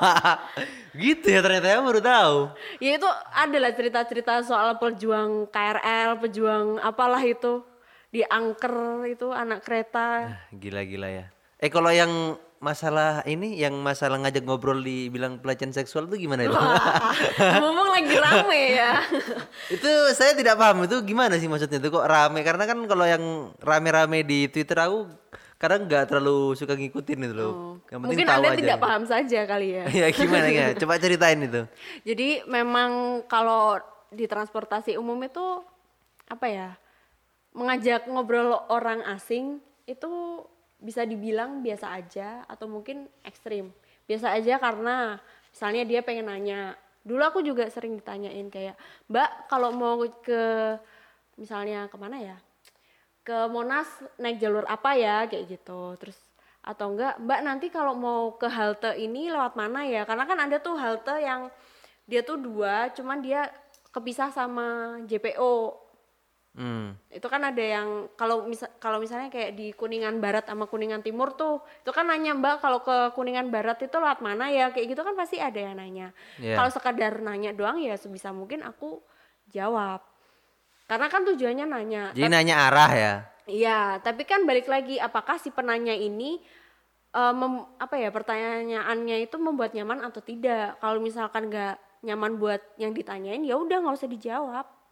Gitu 0.94 1.26
ya 1.26 1.42
ternyata 1.42 1.66
ya 1.74 1.82
baru 1.82 1.98
tahu. 1.98 2.38
Ya 2.78 2.94
itu 2.94 3.08
adalah 3.34 3.74
cerita-cerita 3.74 4.46
soal 4.46 4.78
pejuang 4.78 5.50
KRL, 5.50 6.22
pejuang 6.22 6.78
apalah 6.78 7.18
itu 7.26 7.66
di 8.14 8.22
angker 8.22 9.10
itu 9.10 9.34
anak 9.34 9.66
kereta. 9.66 10.30
Gila-gila 10.54 11.10
ya. 11.10 11.26
Eh 11.58 11.66
kalau 11.66 11.90
yang 11.90 12.38
masalah 12.64 13.20
ini, 13.28 13.60
yang 13.60 13.76
masalah 13.84 14.16
ngajak 14.24 14.48
ngobrol 14.48 14.80
dibilang 14.80 15.36
pelecehan 15.36 15.76
seksual 15.76 16.08
itu 16.08 16.24
gimana 16.24 16.48
itu? 16.48 16.56
Ngomong 17.60 17.88
lagi 17.92 18.16
rame 18.16 18.60
ya. 18.72 19.04
itu 19.68 19.90
saya 20.16 20.32
tidak 20.32 20.56
paham 20.56 20.88
itu 20.88 20.96
gimana 21.04 21.36
sih 21.36 21.44
maksudnya 21.44 21.76
itu 21.76 21.92
kok 21.92 22.08
rame 22.08 22.40
karena 22.40 22.64
kan 22.64 22.80
kalau 22.88 23.04
yang 23.04 23.52
rame-rame 23.60 24.24
di 24.24 24.48
Twitter 24.48 24.80
aku 24.80 25.12
kadang 25.60 25.86
nggak 25.88 26.04
terlalu 26.08 26.56
suka 26.56 26.72
ngikutin 26.76 27.18
itu 27.28 27.34
loh. 27.36 27.52
Yang 27.88 27.98
penting 28.00 28.00
Oh. 28.00 28.08
Mungkin 28.08 28.26
tahu 28.26 28.40
Anda 28.40 28.50
aja. 28.50 28.60
tidak 28.60 28.78
paham 28.80 29.02
saja 29.04 29.40
kali 29.44 29.68
ya. 29.76 29.84
ya 29.88 30.06
gimana 30.12 30.48
ya? 30.48 30.66
Coba 30.80 30.94
ceritain 30.96 31.40
itu. 31.44 31.62
Jadi 32.04 32.28
memang 32.48 33.22
kalau 33.28 33.80
di 34.08 34.24
transportasi 34.24 34.96
umum 34.96 35.20
itu 35.24 35.60
apa 36.28 36.46
ya? 36.48 36.68
Mengajak 37.54 38.10
ngobrol 38.10 38.56
orang 38.66 39.04
asing 39.14 39.62
itu 39.86 40.42
bisa 40.84 41.08
dibilang 41.08 41.64
biasa 41.64 41.96
aja 41.96 42.44
atau 42.44 42.68
mungkin 42.68 43.08
ekstrim. 43.24 43.72
Biasa 44.04 44.36
aja 44.36 44.60
karena 44.60 45.16
misalnya 45.48 45.82
dia 45.88 46.04
pengen 46.04 46.28
nanya. 46.28 46.76
Dulu 47.00 47.24
aku 47.24 47.40
juga 47.40 47.64
sering 47.72 47.96
ditanyain 47.96 48.52
kayak, 48.52 48.76
"Mbak, 49.08 49.48
kalau 49.48 49.72
mau 49.72 49.96
ke 50.20 50.76
misalnya 51.40 51.88
ke 51.88 51.96
mana 51.96 52.20
ya? 52.20 52.36
Ke 53.24 53.48
Monas 53.48 53.88
naik 54.20 54.36
jalur 54.36 54.68
apa 54.68 54.92
ya?" 54.92 55.24
kayak 55.24 55.48
gitu. 55.48 55.96
Terus 55.96 56.20
atau 56.60 56.92
enggak, 56.92 57.16
"Mbak, 57.16 57.40
nanti 57.40 57.66
kalau 57.72 57.96
mau 57.96 58.36
ke 58.36 58.48
halte 58.48 58.92
ini 59.00 59.32
lewat 59.32 59.56
mana 59.56 59.88
ya?" 59.88 60.04
Karena 60.04 60.28
kan 60.28 60.38
ada 60.44 60.60
tuh 60.60 60.76
halte 60.76 61.16
yang 61.16 61.48
dia 62.04 62.20
tuh 62.20 62.36
dua, 62.36 62.92
cuman 62.92 63.24
dia 63.24 63.48
kepisah 63.88 64.28
sama 64.28 65.00
JPO. 65.08 65.83
Hmm. 66.54 66.94
Itu 67.10 67.26
kan 67.26 67.42
ada 67.42 67.58
yang 67.58 68.06
kalau 68.14 68.46
misal 68.46 68.70
kalau 68.78 69.02
misalnya 69.02 69.26
kayak 69.26 69.58
di 69.58 69.74
Kuningan 69.74 70.22
Barat 70.22 70.46
sama 70.46 70.70
Kuningan 70.70 71.02
Timur 71.02 71.34
tuh, 71.34 71.58
itu 71.82 71.90
kan 71.90 72.06
nanya 72.06 72.30
Mbak 72.38 72.62
kalau 72.62 72.78
ke 72.86 73.10
Kuningan 73.18 73.50
Barat 73.50 73.82
itu 73.82 73.96
lewat 73.98 74.22
mana 74.22 74.46
ya? 74.54 74.70
Kayak 74.70 74.94
gitu 74.94 75.02
kan 75.02 75.18
pasti 75.18 75.42
ada 75.42 75.58
yang 75.58 75.74
nanya. 75.74 76.14
Iya. 76.38 76.54
Kalau 76.54 76.70
sekadar 76.70 77.18
nanya 77.18 77.50
doang 77.50 77.82
ya 77.82 77.98
sebisa 77.98 78.30
mungkin 78.30 78.62
aku 78.62 79.02
jawab. 79.50 80.06
Karena 80.86 81.10
kan 81.10 81.26
tujuannya 81.26 81.66
nanya. 81.66 82.02
Jadi 82.14 82.30
nanya 82.30 82.70
arah 82.70 82.92
ya. 82.94 83.14
Iya, 83.44 83.98
tapi 84.00 84.22
kan 84.22 84.46
balik 84.46 84.70
lagi 84.70 84.96
apakah 85.02 85.36
si 85.42 85.50
penanya 85.50 85.92
ini 85.92 86.38
eh, 87.12 87.34
mem- 87.34 87.66
apa 87.82 87.98
ya 87.98 88.14
pertanyaannya 88.14 89.26
itu 89.26 89.36
membuat 89.42 89.74
nyaman 89.74 90.06
atau 90.06 90.22
tidak? 90.22 90.78
Kalau 90.78 91.02
misalkan 91.02 91.50
nggak 91.50 91.82
nyaman 92.06 92.38
buat 92.38 92.62
yang 92.78 92.94
ditanyain 92.94 93.42
ya 93.42 93.58
udah 93.58 93.82
nggak 93.82 93.98
usah 93.98 94.06
dijawab. 94.06 94.83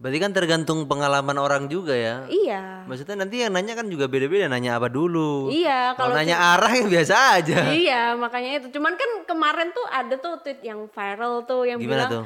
Berarti 0.00 0.16
kan 0.16 0.32
tergantung 0.32 0.88
pengalaman 0.88 1.36
orang 1.36 1.68
juga 1.68 1.92
ya. 1.92 2.24
Iya. 2.24 2.88
Maksudnya 2.88 3.20
nanti 3.20 3.44
yang 3.44 3.52
nanya 3.52 3.76
kan 3.76 3.84
juga 3.84 4.08
beda-beda 4.08 4.48
nanya 4.48 4.80
apa 4.80 4.88
dulu. 4.88 5.52
Iya, 5.52 5.92
Kalau 5.92 6.16
kalau 6.16 6.16
nanya 6.16 6.40
arah 6.40 6.72
ya 6.72 6.84
biasa 6.88 7.14
aja. 7.36 7.58
Iya, 7.68 8.02
makanya 8.16 8.64
itu. 8.64 8.72
Cuman 8.72 8.96
kan 8.96 9.28
kemarin 9.28 9.76
tuh 9.76 9.84
ada 9.92 10.16
tuh 10.16 10.40
tweet 10.40 10.64
yang 10.64 10.88
viral 10.88 11.44
tuh 11.44 11.68
yang 11.68 11.76
Gimana 11.76 12.08
bilang 12.08 12.10
tuh? 12.10 12.24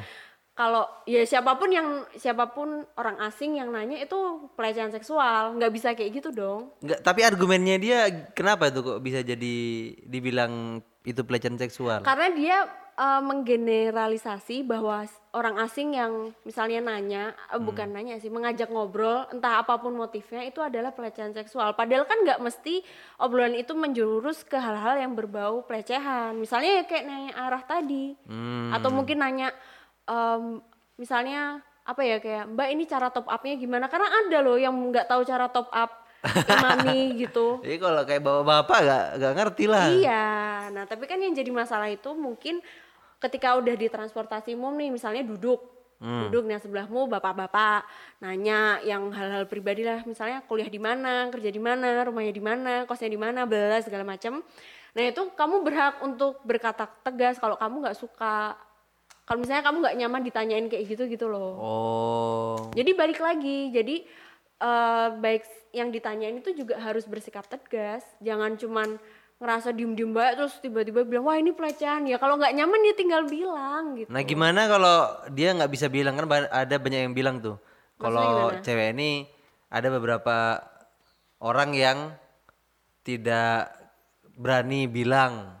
kalau 0.55 0.87
ya 1.03 1.27
siapa 1.27 1.59
pun 1.59 1.67
yang 1.67 2.07
siapa 2.15 2.55
pun 2.55 2.87
orang 2.95 3.19
asing 3.27 3.59
yang 3.59 3.75
nanya 3.75 3.99
itu 3.99 4.47
pelecehan 4.55 4.95
seksual, 4.95 5.59
nggak 5.59 5.73
bisa 5.75 5.91
kayak 5.99 6.23
gitu 6.23 6.31
dong. 6.31 6.71
Enggak, 6.79 7.03
tapi 7.03 7.27
argumennya 7.27 7.75
dia 7.75 7.99
kenapa 8.31 8.71
itu 8.71 8.79
kok 8.79 9.03
bisa 9.03 9.19
jadi 9.19 9.55
dibilang 10.07 10.79
itu 11.03 11.21
pelecehan 11.27 11.59
seksual? 11.59 12.07
Karena 12.07 12.31
dia 12.31 12.57
eh, 12.95 13.21
menggeneralisasi 13.21 14.63
bahwa 14.63 15.03
orang 15.31 15.59
asing 15.59 15.93
yang 15.93 16.31
misalnya 16.41 16.79
nanya, 16.79 17.23
eh, 17.51 17.59
bukan 17.59 17.91
nanya 17.91 18.15
sih, 18.17 18.31
mengajak 18.31 18.71
ngobrol, 18.71 19.27
entah 19.29 19.59
apa 19.59 19.75
pun 19.75 19.91
motifnya 19.91 20.47
itu 20.47 20.63
adalah 20.63 20.95
pelecehan 20.95 21.35
seksual. 21.35 21.75
Padahal 21.75 22.07
kan 22.07 22.23
nggak 22.23 22.39
mesti 22.39 22.79
obrolan 23.19 23.51
itu 23.53 23.75
menjurus 23.75 24.47
ke 24.47 24.55
hal-hal 24.55 24.95
yang 24.95 25.11
berbau 25.11 25.67
pelecehan. 25.67 26.39
Misalnya 26.39 26.79
ya 26.79 26.83
kayak 26.87 27.05
nanya 27.05 27.33
arah 27.35 27.63
tadi, 27.63 28.15
Hmm. 28.25 28.71
atau 28.71 28.89
mungkin 28.89 29.19
nanya, 29.19 29.51
em, 30.07 30.63
misalnya 30.95 31.59
apa 31.85 32.01
ya 32.01 32.17
kayak 32.17 32.49
Mbak 32.49 32.67
ini 32.71 32.83
cara 32.87 33.11
top 33.11 33.27
upnya 33.27 33.59
gimana? 33.59 33.85
Karena 33.91 34.07
ada 34.09 34.37
loh 34.41 34.57
yang 34.57 34.73
nggak 34.73 35.05
tahu 35.05 35.21
cara 35.21 35.51
top 35.51 35.67
up 35.69 35.91
imami 36.49 37.21
gitu. 37.21 37.61
Jadi 37.61 37.77
kalau 37.77 38.01
kayak 38.01 38.23
bapak-bapak 38.25 38.79
gak, 38.81 39.05
gak 39.21 39.33
ngerti 39.37 39.65
lah. 39.69 39.85
Iya, 39.93 40.25
nah 40.73 40.83
tapi 40.89 41.05
kan 41.05 41.21
yang 41.21 41.37
jadi 41.37 41.53
masalah 41.53 41.85
itu 41.85 42.09
mungkin 42.17 42.65
ketika 43.21 43.57
udah 43.59 43.75
di 43.75 43.87
transportasi 43.87 44.53
umum 44.55 44.75
nih, 44.75 44.89
misalnya 44.91 45.23
duduk, 45.25 45.61
duduk 45.99 46.43
nih 46.45 46.59
sebelahmu 46.61 47.07
bapak-bapak 47.07 47.87
nanya 48.21 48.83
yang 48.83 49.09
hal-hal 49.15 49.47
pribadi 49.47 49.81
lah, 49.81 50.03
misalnya 50.03 50.43
kuliah 50.45 50.69
di 50.69 50.77
mana, 50.77 51.31
kerja 51.31 51.49
di 51.49 51.61
mana, 51.61 52.03
rumahnya 52.05 52.33
di 52.35 52.43
mana, 52.43 52.73
kosnya 52.85 53.09
di 53.09 53.19
mana, 53.19 53.47
bla 53.47 53.79
segala 53.81 54.05
macam. 54.05 54.43
Nah 54.95 55.03
itu 55.03 55.21
kamu 55.33 55.65
berhak 55.65 55.95
untuk 56.03 56.39
berkata 56.43 56.87
tegas 57.03 57.39
kalau 57.39 57.59
kamu 57.59 57.87
nggak 57.87 57.97
suka, 57.97 58.55
kalau 59.25 59.39
misalnya 59.41 59.63
kamu 59.65 59.77
nggak 59.81 59.97
nyaman 60.03 60.21
ditanyain 60.23 60.65
kayak 60.69 60.85
gitu 60.87 61.03
gitu 61.09 61.25
loh. 61.27 61.53
Oh. 61.57 62.55
Jadi 62.77 62.91
balik 62.93 63.19
lagi, 63.19 63.71
jadi 63.73 64.05
eh, 64.61 65.07
baik 65.19 65.43
yang 65.75 65.91
ditanyain 65.91 66.39
itu 66.39 66.55
juga 66.55 66.79
harus 66.79 67.03
bersikap 67.03 67.43
tegas 67.51 68.07
jangan 68.23 68.55
cuman 68.55 68.95
ngerasa 69.35 69.75
diem-diem 69.75 70.15
baik 70.15 70.33
terus 70.39 70.55
tiba-tiba 70.63 71.03
bilang 71.03 71.27
wah 71.27 71.35
ini 71.35 71.51
pelecehan 71.51 72.07
ya. 72.07 72.15
Kalau 72.15 72.39
nggak 72.39 72.55
nyaman 72.55 72.79
dia 72.87 72.95
tinggal 72.95 73.21
bilang 73.27 73.83
gitu. 73.99 74.07
Nah 74.07 74.21
gimana 74.23 74.71
kalau 74.71 74.97
dia 75.35 75.51
nggak 75.51 75.71
bisa 75.71 75.91
bilang? 75.91 76.15
Kan 76.15 76.47
ada 76.47 76.75
banyak 76.79 77.01
yang 77.11 77.15
bilang 77.15 77.43
tuh 77.43 77.59
kalau 77.99 78.55
cewek 78.63 78.95
ini 78.95 79.27
ada 79.67 79.91
beberapa 79.91 80.63
orang 81.43 81.75
yang 81.75 81.97
tidak 83.03 83.75
berani 84.39 84.87
bilang 84.87 85.51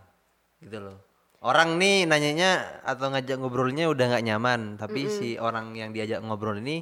gitu 0.63 0.79
loh. 0.79 0.97
Orang 1.45 1.77
nih 1.77 2.09
nanyanya 2.09 2.81
atau 2.81 3.13
ngajak 3.13 3.37
ngobrolnya 3.37 3.85
udah 3.85 4.05
nggak 4.09 4.25
nyaman, 4.25 4.81
tapi 4.81 5.05
si 5.05 5.37
orang 5.37 5.77
yang 5.77 5.93
diajak 5.93 6.17
ngobrol 6.25 6.57
ini 6.57 6.81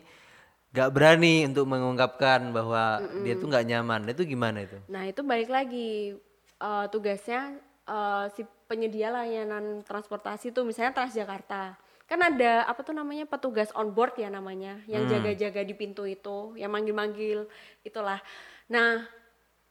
nggak 0.72 0.90
berani 0.94 1.44
untuk 1.44 1.68
mengungkapkan 1.68 2.56
bahwa 2.56 3.04
dia 3.28 3.36
tuh 3.36 3.52
nggak 3.52 3.66
nyaman. 3.68 4.08
Itu 4.08 4.24
gimana 4.24 4.64
itu? 4.64 4.80
Nah 4.88 5.04
itu 5.04 5.20
balik 5.20 5.52
lagi 5.52 6.16
eh, 6.64 6.86
tugasnya 6.88 7.60
eh, 7.84 8.26
si 8.32 8.48
penyedia 8.72 9.12
layanan 9.12 9.84
transportasi 9.84 10.56
tuh 10.56 10.64
misalnya 10.64 10.96
Transjakarta 10.96 11.76
kan 12.04 12.20
ada 12.20 12.68
apa 12.68 12.84
tuh 12.84 12.94
namanya 12.94 13.24
petugas 13.26 13.72
on 13.74 13.96
board 13.96 14.14
ya 14.20 14.28
namanya 14.28 14.78
yang 14.92 15.08
jaga-jaga 15.08 15.64
di 15.64 15.74
pintu 15.74 16.04
itu 16.04 16.54
yang 16.60 16.70
manggil-manggil 16.70 17.48
itulah. 17.82 18.20
Nah 18.68 19.08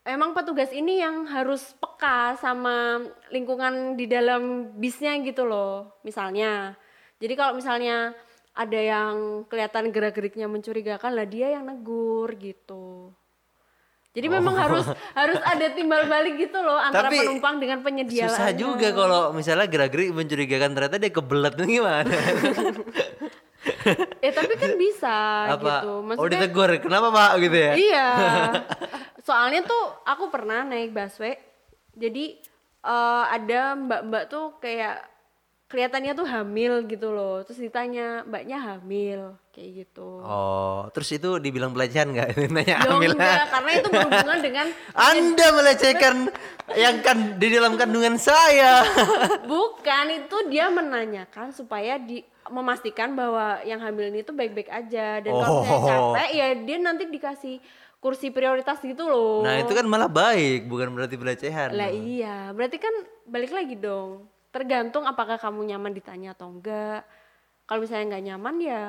emang 0.02 0.34
petugas 0.34 0.72
ini 0.72 0.98
yang 0.98 1.28
harus 1.28 1.76
peka 1.78 2.34
sama 2.40 3.04
lingkungan 3.30 3.94
di 3.94 4.08
dalam 4.08 4.74
bisnya 4.80 5.14
gitu 5.22 5.44
loh 5.44 6.00
misalnya. 6.02 6.74
Jadi 7.22 7.34
kalau 7.38 7.54
misalnya 7.54 8.16
ada 8.52 8.80
yang 8.80 9.46
kelihatan 9.46 9.94
gerak-geriknya 9.94 10.50
mencurigakan 10.50 11.12
lah 11.14 11.28
dia 11.28 11.54
yang 11.54 11.68
negur 11.68 12.32
gitu. 12.40 13.14
Jadi 14.12 14.26
memang 14.28 14.52
harus 14.52 14.84
harus 15.16 15.40
ada 15.40 15.72
timbal 15.72 16.04
balik 16.04 16.36
gitu 16.36 16.60
loh 16.60 16.76
antara 16.76 17.08
Tapi 17.08 17.24
penumpang 17.24 17.56
dengan 17.56 17.80
penyedia 17.80 18.28
Susah 18.28 18.52
juga 18.52 18.92
kalau 18.92 19.32
misalnya 19.32 19.64
gerak-gerik 19.64 20.12
mencurigakan 20.12 20.76
ternyata 20.76 21.00
dia 21.00 21.08
kebelet 21.08 21.56
gimana? 21.56 22.12
Ya 24.20 24.30
tapi 24.38 24.52
kan 24.60 24.76
bisa 24.76 25.16
Apa? 25.56 25.80
gitu. 25.80 25.90
Oh 25.96 26.00
Maksudnya 26.04 26.44
ditegur, 26.44 26.70
kenapa 26.84 27.08
pak 27.08 27.32
gitu 27.40 27.56
ya? 27.56 27.72
iya. 27.72 28.08
Soalnya 29.26 29.64
tuh 29.64 29.84
aku 30.04 30.28
pernah 30.28 30.60
naik 30.60 30.92
busway. 30.92 31.40
Jadi 31.96 32.36
eh, 32.84 33.24
ada 33.32 33.80
mbak-mbak 33.80 34.28
tuh 34.28 34.60
kayak 34.60 35.11
kelihatannya 35.72 36.12
tuh 36.12 36.28
hamil 36.28 36.84
gitu 36.84 37.08
loh. 37.08 37.40
Terus 37.42 37.64
ditanya, 37.64 38.20
"Mbaknya 38.28 38.58
hamil?" 38.60 39.40
kayak 39.52 39.70
gitu. 39.84 40.20
Oh, 40.20 40.88
terus 40.92 41.12
itu 41.12 41.40
dibilang 41.40 41.72
pelecehan 41.72 42.12
nggak? 42.12 42.28
Nanya 42.52 42.76
Ya 42.76 42.88
hamil 42.88 43.12
enggak, 43.12 43.48
karena 43.48 43.70
itu 43.76 43.88
berhubungan 43.88 44.38
dengan 44.40 44.66
Anda 45.12 45.46
melecehkan 45.52 46.16
yang 46.72 46.96
kan 47.00 47.18
di 47.36 47.48
dalam 47.48 47.76
kandungan 47.76 48.16
saya. 48.16 48.84
bukan 49.52 50.04
itu 50.12 50.36
dia 50.48 50.68
menanyakan 50.68 51.52
supaya 51.52 51.96
di 51.96 52.20
memastikan 52.48 53.12
bahwa 53.12 53.60
yang 53.62 53.80
hamil 53.80 54.08
ini 54.08 54.20
tuh 54.20 54.34
baik-baik 54.34 54.68
aja 54.68 55.20
dan 55.20 55.30
kalau 55.30 55.62
misalnya 55.62 55.80
Oh. 55.80 56.12
capek 56.12 56.28
ya 56.32 56.46
dia 56.58 56.76
nanti 56.76 57.04
dikasih 57.06 57.56
kursi 58.02 58.34
prioritas 58.34 58.82
gitu 58.82 59.06
loh. 59.06 59.46
Nah 59.46 59.62
itu 59.62 59.70
kan 59.70 59.86
malah 59.86 60.10
baik, 60.10 60.66
bukan 60.66 60.90
berarti 60.90 61.14
pelecehan. 61.14 61.70
Lah 61.70 61.86
iya, 61.86 62.50
berarti 62.50 62.82
kan 62.82 62.90
balik 63.30 63.54
lagi 63.54 63.78
dong. 63.78 64.26
Tergantung 64.52 65.08
apakah 65.08 65.40
kamu 65.40 65.64
nyaman 65.72 65.96
ditanya 65.96 66.36
atau 66.36 66.52
enggak. 66.52 67.08
Kalau 67.64 67.80
misalnya 67.80 68.16
nggak 68.16 68.24
nyaman 68.28 68.56
ya 68.60 68.84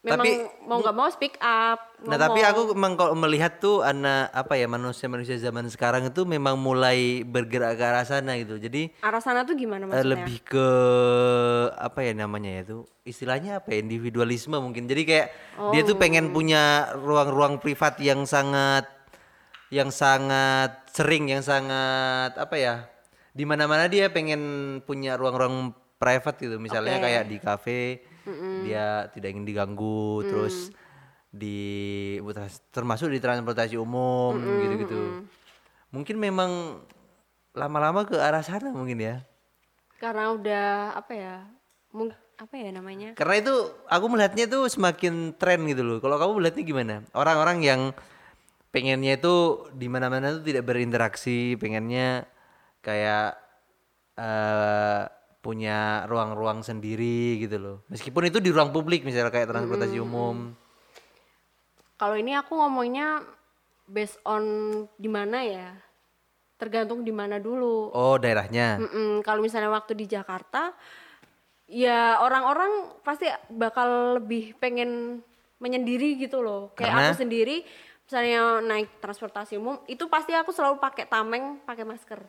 memang 0.00 0.24
Tapi- 0.24 0.64
mau 0.64 0.80
nggak 0.80 0.96
mau 0.96 1.08
speak 1.12 1.36
up. 1.44 1.80
Nah 2.08 2.16
tapi 2.16 2.40
aku 2.40 2.72
memang 2.72 2.96
kalau 2.96 3.12
melihat 3.12 3.60
tuh 3.60 3.84
anak 3.84 4.32
apa 4.32 4.56
ya 4.56 4.64
manusia-manusia 4.64 5.36
zaman 5.36 5.68
sekarang 5.68 6.08
itu 6.08 6.24
memang 6.24 6.56
mulai 6.56 7.20
bergerak 7.20 7.76
ke 7.76 7.84
arah 7.84 8.06
sana 8.08 8.32
gitu. 8.40 8.56
Jadi 8.56 8.88
arah 9.04 9.20
sana 9.20 9.44
tuh 9.44 9.52
gimana 9.60 9.84
eh, 9.84 9.88
maksudnya? 9.92 10.08
lebih 10.24 10.36
ke 10.40 10.68
apa 11.76 12.00
ya 12.00 12.12
namanya 12.16 12.48
ya 12.48 12.60
itu 12.64 12.78
istilahnya 13.04 13.60
apa 13.60 13.76
ya 13.76 13.84
individualisme 13.84 14.56
mungkin 14.56 14.88
jadi 14.88 15.02
kayak 15.04 15.26
dia 15.76 15.82
tuh 15.84 16.00
pengen 16.00 16.32
punya 16.32 16.94
ruang-ruang 16.96 17.60
privat 17.60 18.00
yang 18.00 18.24
sangat 18.24 18.88
yang 19.68 19.92
sangat 19.92 20.80
sering 20.88 21.28
yang 21.28 21.44
sangat 21.44 22.34
apa 22.40 22.56
ya 22.56 22.74
di 23.30 23.44
mana-mana 23.46 23.86
dia 23.86 24.10
pengen 24.10 24.40
punya 24.82 25.14
ruang-ruang 25.14 25.70
private 26.00 26.38
gitu 26.42 26.56
misalnya 26.58 26.98
Oke. 26.98 27.04
kayak 27.06 27.24
di 27.28 27.36
kafe 27.38 27.80
dia 28.64 29.10
tidak 29.10 29.34
ingin 29.34 29.46
diganggu 29.46 30.22
terus 30.26 30.70
di 31.30 32.18
termasuk 32.74 33.10
di 33.10 33.22
transportasi 33.22 33.78
umum 33.78 34.34
gitu-gitu 34.38 35.26
mungkin 35.94 36.16
memang 36.18 36.82
lama-lama 37.54 38.06
ke 38.06 38.18
arah 38.18 38.42
sana 38.42 38.70
mungkin 38.70 38.98
ya 39.02 39.16
Karena 40.00 40.32
udah 40.32 40.96
apa 40.96 41.12
ya? 41.12 41.44
Mung- 41.92 42.16
apa 42.40 42.54
ya 42.56 42.72
namanya? 42.72 43.12
Karena 43.20 43.36
itu 43.36 43.52
aku 43.84 44.06
melihatnya 44.08 44.48
itu 44.48 44.64
semakin 44.72 45.36
tren 45.36 45.60
gitu 45.68 45.84
loh. 45.84 46.00
Kalau 46.00 46.16
kamu 46.16 46.40
melihatnya 46.40 46.64
gimana? 46.64 46.94
Orang-orang 47.12 47.60
yang 47.60 47.80
pengennya 48.72 49.20
itu 49.20 49.68
di 49.76 49.92
mana-mana 49.92 50.32
itu 50.32 50.40
tidak 50.40 50.64
berinteraksi, 50.64 51.60
pengennya 51.60 52.24
kayak 52.80 53.36
eh 54.20 55.02
punya 55.40 56.04
ruang-ruang 56.04 56.60
sendiri 56.60 57.40
gitu 57.40 57.56
loh. 57.56 57.76
Meskipun 57.88 58.28
itu 58.28 58.38
di 58.44 58.52
ruang 58.52 58.70
publik 58.76 59.02
misalnya 59.08 59.32
kayak 59.32 59.48
transportasi 59.48 59.96
umum. 59.96 60.52
Kalau 61.96 62.16
ini 62.16 62.36
aku 62.36 62.56
ngomongnya 62.56 63.24
based 63.88 64.20
on 64.24 64.44
di 65.00 65.08
mana 65.08 65.40
ya? 65.44 65.68
Tergantung 66.60 67.00
di 67.00 67.12
mana 67.12 67.40
dulu. 67.40 67.88
Oh, 67.96 68.20
daerahnya. 68.20 68.84
Mm-mm, 68.84 69.24
kalau 69.24 69.40
misalnya 69.40 69.72
waktu 69.72 69.96
di 69.96 70.04
Jakarta, 70.04 70.76
ya 71.64 72.20
orang-orang 72.20 73.00
pasti 73.00 73.24
bakal 73.48 74.20
lebih 74.20 74.52
pengen 74.60 75.24
menyendiri 75.56 76.20
gitu 76.20 76.44
loh. 76.44 76.68
Kayak 76.76 76.92
Karena? 76.92 77.08
aku 77.08 77.14
sendiri, 77.16 77.56
misalnya 78.04 78.60
naik 78.60 79.00
transportasi 79.00 79.56
umum, 79.56 79.80
itu 79.88 80.04
pasti 80.12 80.36
aku 80.36 80.52
selalu 80.52 80.76
pakai 80.76 81.08
tameng, 81.08 81.64
pakai 81.64 81.88
masker. 81.88 82.20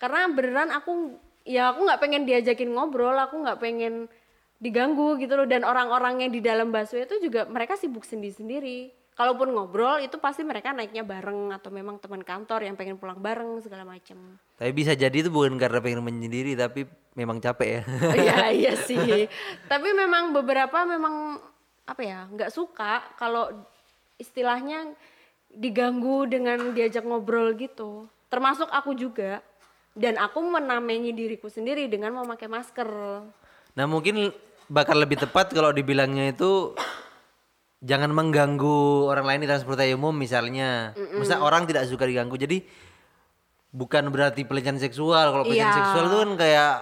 Karena 0.00 0.32
beneran 0.32 0.72
aku, 0.72 1.20
ya 1.44 1.76
aku 1.76 1.84
nggak 1.84 2.00
pengen 2.00 2.24
diajakin 2.24 2.72
ngobrol, 2.72 3.12
aku 3.12 3.36
nggak 3.44 3.60
pengen 3.60 4.08
diganggu 4.56 5.20
gitu 5.20 5.36
loh. 5.36 5.44
Dan 5.44 5.60
orang-orang 5.68 6.24
yang 6.24 6.32
di 6.32 6.40
dalam 6.40 6.72
busway 6.72 7.04
itu 7.04 7.20
juga 7.20 7.44
mereka 7.44 7.76
sibuk 7.76 8.08
sendiri-sendiri. 8.08 8.96
Kalaupun 9.12 9.52
ngobrol 9.52 10.00
itu 10.00 10.16
pasti 10.16 10.40
mereka 10.40 10.72
naiknya 10.72 11.04
bareng 11.04 11.52
atau 11.52 11.68
memang 11.68 12.00
teman 12.00 12.24
kantor 12.24 12.64
yang 12.64 12.72
pengen 12.72 12.96
pulang 12.96 13.20
bareng 13.20 13.60
segala 13.60 13.84
macem. 13.84 14.16
Tapi 14.56 14.72
bisa 14.72 14.96
jadi 14.96 15.12
itu 15.12 15.28
bukan 15.28 15.60
karena 15.60 15.84
pengen 15.84 16.00
menyendiri 16.00 16.56
tapi 16.56 16.88
memang 17.12 17.36
capek 17.36 17.68
ya. 17.68 17.82
Iya 18.24 18.38
iya 18.64 18.72
sih. 18.80 19.28
Tapi 19.68 19.88
memang 19.92 20.32
beberapa 20.32 20.88
memang 20.88 21.36
apa 21.84 22.00
ya 22.00 22.24
nggak 22.32 22.48
suka 22.48 23.12
kalau 23.20 23.52
istilahnya 24.16 24.96
diganggu 25.52 26.24
dengan 26.24 26.72
diajak 26.72 27.04
ngobrol 27.04 27.52
gitu. 27.60 28.08
Termasuk 28.32 28.72
aku 28.72 28.96
juga. 28.96 29.44
Dan 30.00 30.16
aku 30.16 30.40
menamai 30.40 31.12
diriku 31.12 31.52
sendiri 31.52 31.84
dengan 31.92 32.16
memakai 32.16 32.48
masker. 32.48 32.88
Nah 33.76 33.84
mungkin 33.84 34.32
bakal 34.72 34.96
lebih 34.96 35.20
tepat 35.20 35.52
kalau 35.52 35.76
dibilangnya 35.76 36.32
itu 36.32 36.72
jangan 37.84 38.08
mengganggu 38.08 39.08
orang 39.12 39.28
lain 39.28 39.40
di 39.44 39.48
transportasi 39.52 39.92
umum 39.92 40.16
misalnya. 40.16 40.96
Masa 41.20 41.44
orang 41.44 41.68
tidak 41.68 41.84
suka 41.84 42.08
diganggu. 42.08 42.40
Jadi 42.40 42.64
bukan 43.76 44.08
berarti 44.08 44.48
pelecehan 44.48 44.80
seksual. 44.80 45.36
Kalau 45.36 45.44
pelecehan 45.44 45.68
Iya. 45.68 45.78
seksual 45.84 46.04
itu 46.08 46.16
kan 46.16 46.30
kayak 46.40 46.72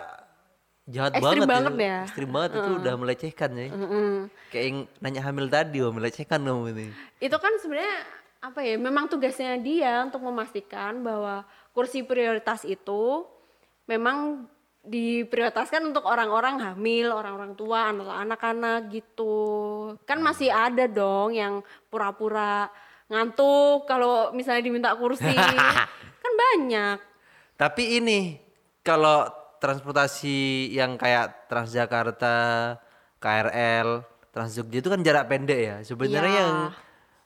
jahat 0.89 1.13
Ekstrim 1.19 1.43
banget, 1.45 1.51
banget 1.51 1.75
ya. 1.83 1.99
Ekstrim 2.07 2.31
banget 2.31 2.51
itu 2.55 2.71
udah 2.81 2.95
melecehkan 2.97 3.51
ya. 3.59 3.67
Kayak 4.49 4.65
yang 4.65 4.79
nanya 5.03 5.21
hamil 5.27 5.47
tadi 5.51 5.77
wah 5.83 5.93
melecehkan 5.93 6.41
dong 6.41 6.71
ini. 6.71 6.95
Itu 7.19 7.37
kan 7.37 7.53
sebenarnya 7.59 7.97
apa 8.39 8.61
ya? 8.63 8.79
Memang 8.79 9.11
tugasnya 9.11 9.59
dia 9.59 10.07
untuk 10.07 10.23
memastikan 10.23 11.03
bahwa 11.03 11.43
kursi 11.79 12.03
prioritas 12.03 12.67
itu 12.67 13.23
memang 13.87 14.51
diprioritaskan 14.83 15.95
untuk 15.95 16.03
orang-orang 16.11 16.59
hamil, 16.59 17.15
orang-orang 17.15 17.55
tua, 17.55 17.95
anak-anak 17.95 18.91
gitu. 18.91 19.95
Kan 20.03 20.19
masih 20.19 20.51
ada 20.51 20.91
dong 20.91 21.39
yang 21.39 21.63
pura-pura 21.87 22.67
ngantuk 23.07 23.87
kalau 23.87 24.35
misalnya 24.35 24.67
diminta 24.67 24.91
kursi. 24.99 25.31
kan 26.27 26.33
banyak. 26.35 26.99
Tapi 27.55 28.03
ini 28.03 28.43
kalau 28.83 29.31
transportasi 29.63 30.75
yang 30.75 30.99
kayak 30.99 31.47
Transjakarta, 31.47 32.39
KRL, 33.23 34.03
Trans 34.35 34.55
Jogja 34.55 34.79
itu 34.83 34.91
kan 34.91 35.01
jarak 35.07 35.31
pendek 35.31 35.61
ya. 35.63 35.77
Sebenarnya 35.87 36.27
Iya. 36.27 36.43
yang 36.43 36.57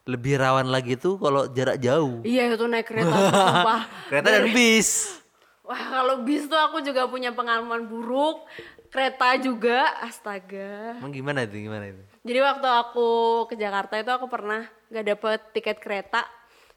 lebih 0.02 0.38
rawan 0.38 0.68
lagi 0.68 0.98
tuh 0.98 1.18
kalau 1.18 1.46
jarak 1.50 1.78
jauh. 1.78 2.22
Iya 2.26 2.54
itu 2.54 2.66
naik 2.66 2.86
kereta 2.90 3.14
sumpah. 3.14 3.82
Kereta 4.10 4.28
dan 4.28 4.46
bis. 4.50 5.20
Wah 5.62 5.78
kalau 5.78 6.26
bis 6.26 6.50
tuh 6.50 6.58
aku 6.58 6.82
juga 6.82 7.06
punya 7.06 7.30
pengalaman 7.30 7.86
buruk. 7.86 8.44
Kereta 8.92 9.40
juga, 9.40 9.88
astaga. 10.04 11.00
Emang 11.00 11.16
gimana 11.16 11.48
itu? 11.48 11.64
Gimana 11.64 11.88
itu? 11.88 12.02
Jadi 12.28 12.38
waktu 12.44 12.68
aku 12.68 13.08
ke 13.48 13.56
Jakarta 13.56 13.96
itu 13.96 14.12
aku 14.12 14.28
pernah 14.28 14.68
nggak 14.92 15.06
dapet 15.08 15.40
tiket 15.56 15.80
kereta 15.80 16.28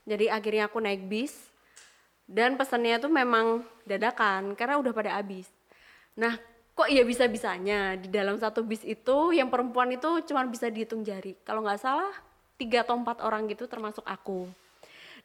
jadi 0.08 0.32
akhirnya 0.32 0.72
aku 0.72 0.80
naik 0.80 1.04
bis 1.12 1.36
dan 2.32 2.56
pesannya 2.56 2.96
tuh 3.04 3.12
memang 3.12 3.68
dadakan 3.84 4.56
karena 4.56 4.80
udah 4.80 4.96
pada 4.96 5.20
habis 5.20 5.52
nah 6.16 6.40
kok 6.72 6.88
ya 6.88 7.04
bisa 7.04 7.28
bisanya 7.28 8.00
di 8.00 8.08
dalam 8.08 8.40
satu 8.40 8.64
bis 8.64 8.88
itu 8.88 9.36
yang 9.36 9.52
perempuan 9.52 9.92
itu 9.92 10.24
cuma 10.24 10.48
bisa 10.48 10.72
dihitung 10.72 11.04
jari 11.04 11.36
kalau 11.44 11.60
nggak 11.60 11.84
salah 11.84 12.16
tiga 12.56 12.84
atau 12.88 12.96
empat 12.96 13.20
orang 13.24 13.48
gitu 13.52 13.68
termasuk 13.68 14.04
aku. 14.08 14.48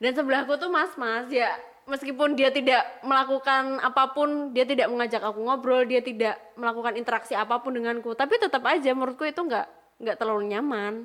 Dan 0.00 0.16
sebelahku 0.16 0.56
tuh 0.56 0.72
mas-mas 0.72 1.28
ya 1.28 1.54
meskipun 1.84 2.38
dia 2.38 2.48
tidak 2.54 2.86
melakukan 3.02 3.82
apa 3.82 4.14
pun 4.14 4.54
dia 4.54 4.64
tidak 4.64 4.88
mengajak 4.88 5.20
aku 5.20 5.42
ngobrol 5.44 5.82
dia 5.84 6.00
tidak 6.00 6.38
melakukan 6.56 6.96
interaksi 6.96 7.36
apa 7.36 7.60
pun 7.60 7.76
denganku. 7.76 8.16
Tapi 8.16 8.40
tetap 8.40 8.64
aja 8.66 8.90
menurutku 8.94 9.28
itu 9.28 9.40
nggak 9.42 9.66
nggak 10.00 10.16
terlalu 10.16 10.50
nyaman. 10.56 11.04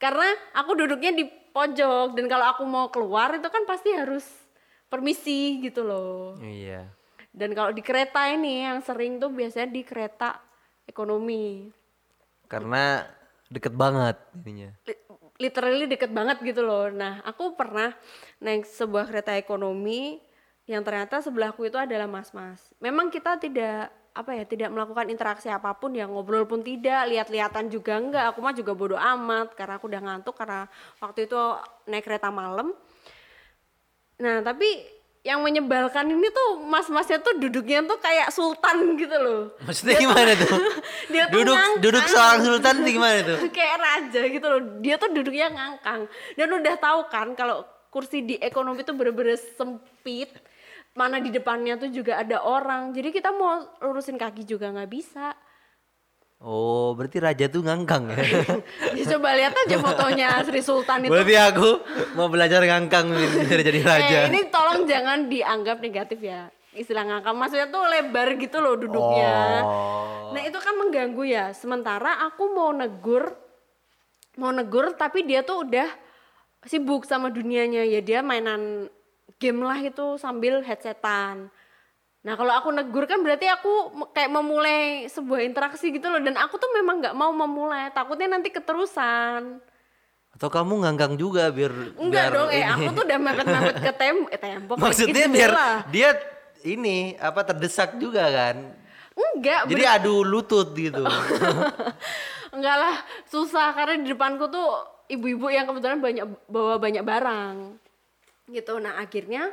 Karena 0.00 0.26
aku 0.56 0.74
duduknya 0.74 1.14
di 1.14 1.24
pojok 1.28 2.16
dan 2.16 2.26
kalau 2.26 2.46
aku 2.50 2.64
mau 2.64 2.88
keluar 2.88 3.36
itu 3.36 3.46
kan 3.46 3.62
pasti 3.68 3.92
harus 3.92 4.24
permisi 4.88 5.60
gitu 5.62 5.84
loh. 5.84 6.36
Iya. 6.40 6.84
dan 7.32 7.56
kalau 7.56 7.72
di 7.72 7.80
kereta 7.80 8.28
ini 8.28 8.68
yang 8.68 8.84
sering 8.84 9.16
tuh 9.16 9.32
biasanya 9.32 9.72
di 9.72 9.80
kereta 9.80 10.36
ekonomi. 10.84 11.72
Karena 12.44 13.00
deket 13.48 13.72
banget 13.72 14.20
ininya. 14.36 14.68
Li- 15.42 15.50
literally 15.50 15.90
deket 15.90 16.14
banget 16.14 16.38
gitu 16.46 16.62
loh. 16.62 16.86
Nah, 16.86 17.18
aku 17.26 17.58
pernah 17.58 17.90
naik 18.38 18.62
sebuah 18.62 19.10
kereta 19.10 19.34
ekonomi 19.34 20.22
yang 20.70 20.86
ternyata 20.86 21.18
sebelahku 21.18 21.66
itu 21.66 21.74
adalah 21.74 22.06
mas-mas. 22.06 22.70
Memang 22.78 23.10
kita 23.10 23.34
tidak 23.42 23.90
apa 24.14 24.30
ya, 24.38 24.44
tidak 24.46 24.70
melakukan 24.70 25.10
interaksi 25.10 25.50
apa 25.50 25.74
pun 25.74 25.96
ya, 25.98 26.06
ngobrol 26.06 26.46
pun 26.46 26.62
tidak, 26.62 27.10
lihat-lihatan 27.10 27.66
juga 27.66 27.98
enggak. 27.98 28.24
Aku 28.30 28.38
mah 28.38 28.54
juga 28.54 28.72
bodoh 28.78 29.00
amat 29.00 29.58
karena 29.58 29.82
aku 29.82 29.90
udah 29.90 30.02
ngantuk 30.04 30.38
karena 30.38 30.70
waktu 31.02 31.26
itu 31.26 31.40
naik 31.90 32.04
kereta 32.06 32.30
malam. 32.30 32.70
Nah, 34.22 34.38
tapi 34.46 35.01
yang 35.22 35.38
menyebalkan 35.38 36.10
ini 36.10 36.28
tuh 36.34 36.66
mas-masnya 36.66 37.22
tuh 37.22 37.38
duduknya 37.38 37.86
tuh 37.86 37.98
kayak 38.02 38.34
sultan 38.34 38.98
gitu 38.98 39.14
loh. 39.14 39.54
Maksudnya 39.62 40.02
gimana 40.02 40.34
tuh? 40.34 40.50
Dia 41.14 41.30
tuh 41.30 41.34
duduk 41.38 41.54
ngangkang. 41.54 41.82
duduk 41.82 42.04
seorang 42.10 42.40
sultan 42.42 42.74
tuh 42.82 42.90
gimana 42.90 43.18
tuh? 43.22 43.38
kayak 43.56 43.76
raja 43.78 44.20
gitu 44.26 44.46
loh 44.50 44.60
dia 44.82 44.94
tuh 44.98 45.10
duduknya 45.14 45.46
ngangkang 45.54 46.10
dan 46.34 46.48
udah 46.50 46.74
tahu 46.80 47.00
kan 47.06 47.28
kalau 47.38 47.62
kursi 47.92 48.24
di 48.24 48.34
ekonomi 48.40 48.82
tuh 48.82 48.96
bener-bener 48.96 49.38
sempit 49.38 50.32
mana 50.92 51.20
di 51.20 51.32
depannya 51.32 51.78
tuh 51.78 51.88
juga 51.88 52.20
ada 52.20 52.40
orang 52.42 52.92
jadi 52.92 53.12
kita 53.12 53.32
mau 53.32 53.64
lurusin 53.80 54.16
kaki 54.16 54.44
juga 54.44 54.72
nggak 54.72 54.90
bisa 54.90 55.32
Oh, 56.42 56.98
berarti 56.98 57.22
raja 57.22 57.46
tuh 57.46 57.62
ngangkang 57.62 58.10
ya. 58.10 58.18
ya, 58.98 59.04
coba 59.14 59.38
lihat 59.38 59.54
aja 59.54 59.76
fotonya 59.78 60.42
Sri 60.42 60.58
Sultan 60.58 61.06
itu 61.06 61.14
berarti 61.14 61.38
aku 61.38 61.70
mau 62.18 62.26
belajar 62.26 62.66
ngangkang 62.66 63.14
biar 63.14 63.60
jadi 63.62 63.80
raja. 63.86 64.18
eh, 64.26 64.30
ini 64.34 64.50
tolong 64.50 64.82
jangan 64.82 65.30
dianggap 65.30 65.78
negatif 65.78 66.18
ya 66.18 66.50
istilah 66.72 67.04
ngangkang 67.04 67.36
maksudnya 67.36 67.68
tuh 67.68 67.84
lebar 67.84 68.34
gitu 68.40 68.58
loh 68.58 68.74
duduknya 68.74 69.34
Oh. 69.62 70.02
Nah 70.32 70.42
itu 70.42 70.58
kan 70.58 70.74
mengganggu 70.80 71.22
ya. 71.28 71.52
Sementara 71.52 72.24
aku 72.24 72.56
mau 72.56 72.72
negur, 72.72 73.36
mau 74.40 74.48
negur 74.48 74.96
tapi 74.96 75.28
dia 75.28 75.44
tuh 75.44 75.68
udah 75.68 75.88
sibuk 76.64 77.04
sama 77.04 77.28
dunianya 77.28 77.84
ya 77.84 78.00
dia 78.00 78.24
mainan 78.24 78.88
game 79.36 79.60
lah 79.60 79.78
itu 79.78 80.16
sambil 80.16 80.64
headsetan. 80.64 81.52
Nah 82.22 82.38
kalau 82.38 82.54
aku 82.54 82.70
negur 82.70 83.04
kan 83.10 83.18
berarti 83.18 83.50
aku 83.50 83.90
kayak 84.14 84.30
memulai 84.30 85.10
sebuah 85.10 85.42
interaksi 85.42 85.90
gitu 85.90 86.06
loh 86.06 86.22
dan 86.22 86.38
aku 86.38 86.54
tuh 86.54 86.70
memang 86.70 87.02
nggak 87.02 87.16
mau 87.18 87.34
memulai 87.34 87.90
takutnya 87.90 88.30
nanti 88.30 88.54
keterusan. 88.54 89.58
Atau 90.32 90.48
kamu 90.48 90.86
ngangkang 90.86 91.18
juga 91.18 91.50
biar 91.50 91.98
Enggak 91.98 92.30
biar 92.30 92.36
dong, 92.38 92.48
eh 92.48 92.62
ini. 92.62 92.72
aku 92.72 92.88
tuh 92.94 93.02
udah 93.04 93.18
mepet-mepet 93.20 93.76
ke 93.84 93.92
tem 93.98 94.16
eh, 94.30 94.40
tembok. 94.40 94.76
Maksudnya 94.78 95.26
biar 95.28 95.50
jendela. 95.50 95.70
dia 95.90 96.10
ini 96.62 97.18
apa 97.18 97.42
terdesak 97.42 97.98
juga 97.98 98.30
kan. 98.30 98.56
Enggak, 99.12 99.68
Jadi 99.68 99.84
adu 99.84 100.24
lutut 100.24 100.72
gitu. 100.72 101.04
Enggak 102.54 102.76
lah, 102.80 102.96
susah 103.28 103.76
karena 103.76 104.00
di 104.00 104.08
depanku 104.08 104.48
tuh 104.48 104.72
ibu-ibu 105.10 105.52
yang 105.52 105.68
kebetulan 105.68 106.00
banyak 106.00 106.24
bawa 106.48 106.80
banyak 106.80 107.04
barang. 107.04 107.54
Gitu. 108.48 108.72
Nah, 108.80 108.96
akhirnya 108.96 109.52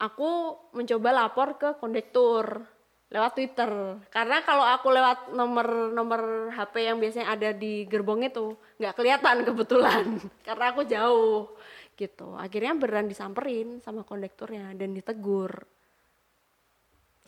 aku 0.00 0.56
mencoba 0.72 1.08
lapor 1.12 1.60
ke 1.60 1.76
kondektur 1.76 2.64
lewat 3.10 3.32
Twitter. 3.36 3.70
Karena 4.08 4.40
kalau 4.46 4.64
aku 4.64 4.88
lewat 4.88 5.34
nomor-nomor 5.36 6.48
HP 6.54 6.88
yang 6.88 6.96
biasanya 6.96 7.28
ada 7.36 7.50
di 7.52 7.84
gerbong 7.84 8.24
itu 8.24 8.56
nggak 8.80 8.96
kelihatan 8.96 9.36
kebetulan 9.44 10.04
karena 10.46 10.64
aku 10.72 10.82
jauh 10.88 11.52
gitu. 11.98 12.32
Akhirnya 12.40 12.72
beneran 12.78 13.10
disamperin 13.10 13.84
sama 13.84 14.06
kondekturnya 14.08 14.72
dan 14.72 14.96
ditegur. 14.96 15.52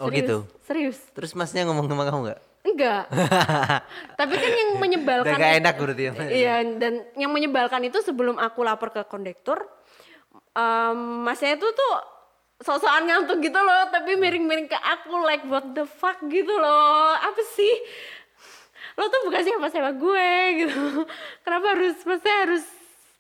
Oh 0.01 0.09
Serius, 0.09 0.19
gitu. 0.25 0.37
Serius. 0.65 0.99
Terus 1.13 1.37
masnya 1.37 1.69
ngomong 1.69 1.87
sama 1.87 2.09
kamu 2.09 2.21
nggak? 2.31 2.41
Enggak. 2.63 3.05
Tapi 4.23 4.35
kan 4.39 4.53
yang 4.55 4.71
menyebalkan 4.79 5.35
Udah 5.35 5.43
gak 5.45 5.59
enak 5.61 5.75
berarti 5.77 6.03
ya. 6.03 6.13
Iya, 6.31 6.55
dan 6.79 6.95
yang 7.19 7.35
menyebalkan 7.35 7.83
itu 7.85 7.99
sebelum 8.01 8.39
aku 8.39 8.63
lapor 8.63 8.95
ke 8.95 9.03
kondektur, 9.11 9.67
em, 10.55 11.27
masnya 11.27 11.59
itu 11.59 11.67
tuh 11.67 11.93
sosokan 12.63 13.11
ngantuk 13.11 13.43
gitu 13.43 13.59
loh, 13.59 13.91
tapi 13.91 14.15
miring-miring 14.17 14.71
ke 14.71 14.79
aku 14.79 15.13
like 15.27 15.45
what 15.51 15.67
the 15.75 15.85
fuck 15.85 16.19
gitu 16.27 16.55
loh. 16.57 17.15
Apa 17.19 17.43
sih? 17.55 17.75
Lo 18.97 19.11
tuh 19.11 19.27
bukan 19.27 19.43
siapa-siapa 19.43 19.91
gue 19.99 20.31
gitu. 20.65 20.83
Kenapa 21.45 21.67
harus 21.75 21.97
maksudnya 22.03 22.39
harus 22.49 22.65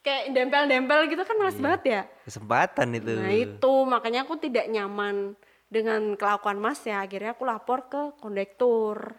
kayak 0.02 0.34
dempel-dempel 0.34 0.98
gitu 1.10 1.22
kan 1.22 1.36
males 1.38 1.58
banget 1.58 1.82
ya. 1.84 2.02
Kesempatan 2.26 2.88
itu. 2.96 3.12
Nah 3.18 3.34
itu 3.34 3.72
makanya 3.86 4.26
aku 4.26 4.38
tidak 4.38 4.66
nyaman 4.70 5.38
dengan 5.72 6.12
kelakuan 6.20 6.60
mas 6.60 6.84
ya 6.84 7.00
akhirnya 7.00 7.32
aku 7.32 7.48
lapor 7.48 7.88
ke 7.88 8.12
kondektur 8.20 9.16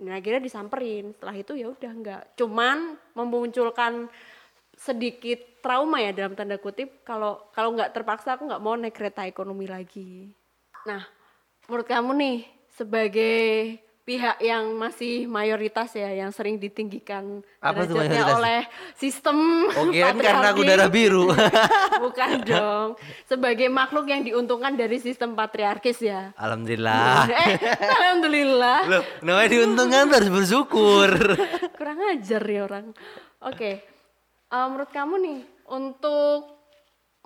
dan 0.00 0.16
akhirnya 0.16 0.40
disamperin 0.40 1.12
setelah 1.12 1.36
itu 1.36 1.52
ya 1.52 1.68
udah 1.68 1.92
nggak 1.92 2.22
cuman 2.40 2.96
memunculkan 3.12 4.08
sedikit 4.78 5.58
trauma 5.58 5.98
ya 5.98 6.14
dalam 6.14 6.38
tanda 6.38 6.56
kutip 6.56 7.02
kalau 7.02 7.50
kalau 7.50 7.74
nggak 7.74 7.90
terpaksa 7.90 8.38
aku 8.38 8.46
nggak 8.46 8.62
mau 8.62 8.78
naik 8.78 8.94
kereta 8.94 9.26
ekonomi 9.26 9.66
lagi 9.66 10.30
nah 10.86 11.02
menurut 11.66 11.84
kamu 11.84 12.10
nih 12.14 12.38
sebagai 12.72 13.76
pihak 14.08 14.40
yang 14.40 14.72
masih 14.72 15.28
mayoritas 15.28 15.92
ya 15.92 16.08
yang 16.08 16.32
sering 16.32 16.56
ditinggikan 16.56 17.44
Apa 17.60 17.84
derajatnya 17.84 18.24
oleh 18.40 18.60
sistem 18.96 19.68
Oke 19.68 20.00
kan 20.00 20.16
karena 20.16 20.48
aku 20.48 20.64
darah 20.64 20.88
biru. 20.88 21.28
Bukan 22.08 22.40
dong. 22.48 22.96
Sebagai 23.28 23.68
makhluk 23.68 24.08
yang 24.08 24.24
diuntungkan 24.24 24.80
dari 24.80 24.96
sistem 24.96 25.36
patriarkis 25.36 26.00
ya. 26.00 26.32
Alhamdulillah. 26.40 27.28
eh, 27.28 27.60
alhamdulillah. 27.84 28.78
Loh, 28.88 29.04
namanya 29.20 29.48
diuntungkan 29.52 30.08
harus 30.08 30.32
bersyukur. 30.32 31.36
Kurang 31.76 32.00
ajar 32.08 32.42
ya 32.48 32.60
orang. 32.64 32.96
Oke. 33.44 33.97
Eh, 34.48 34.66
menurut 34.72 34.88
kamu 34.88 35.14
nih 35.20 35.40
untuk 35.68 36.56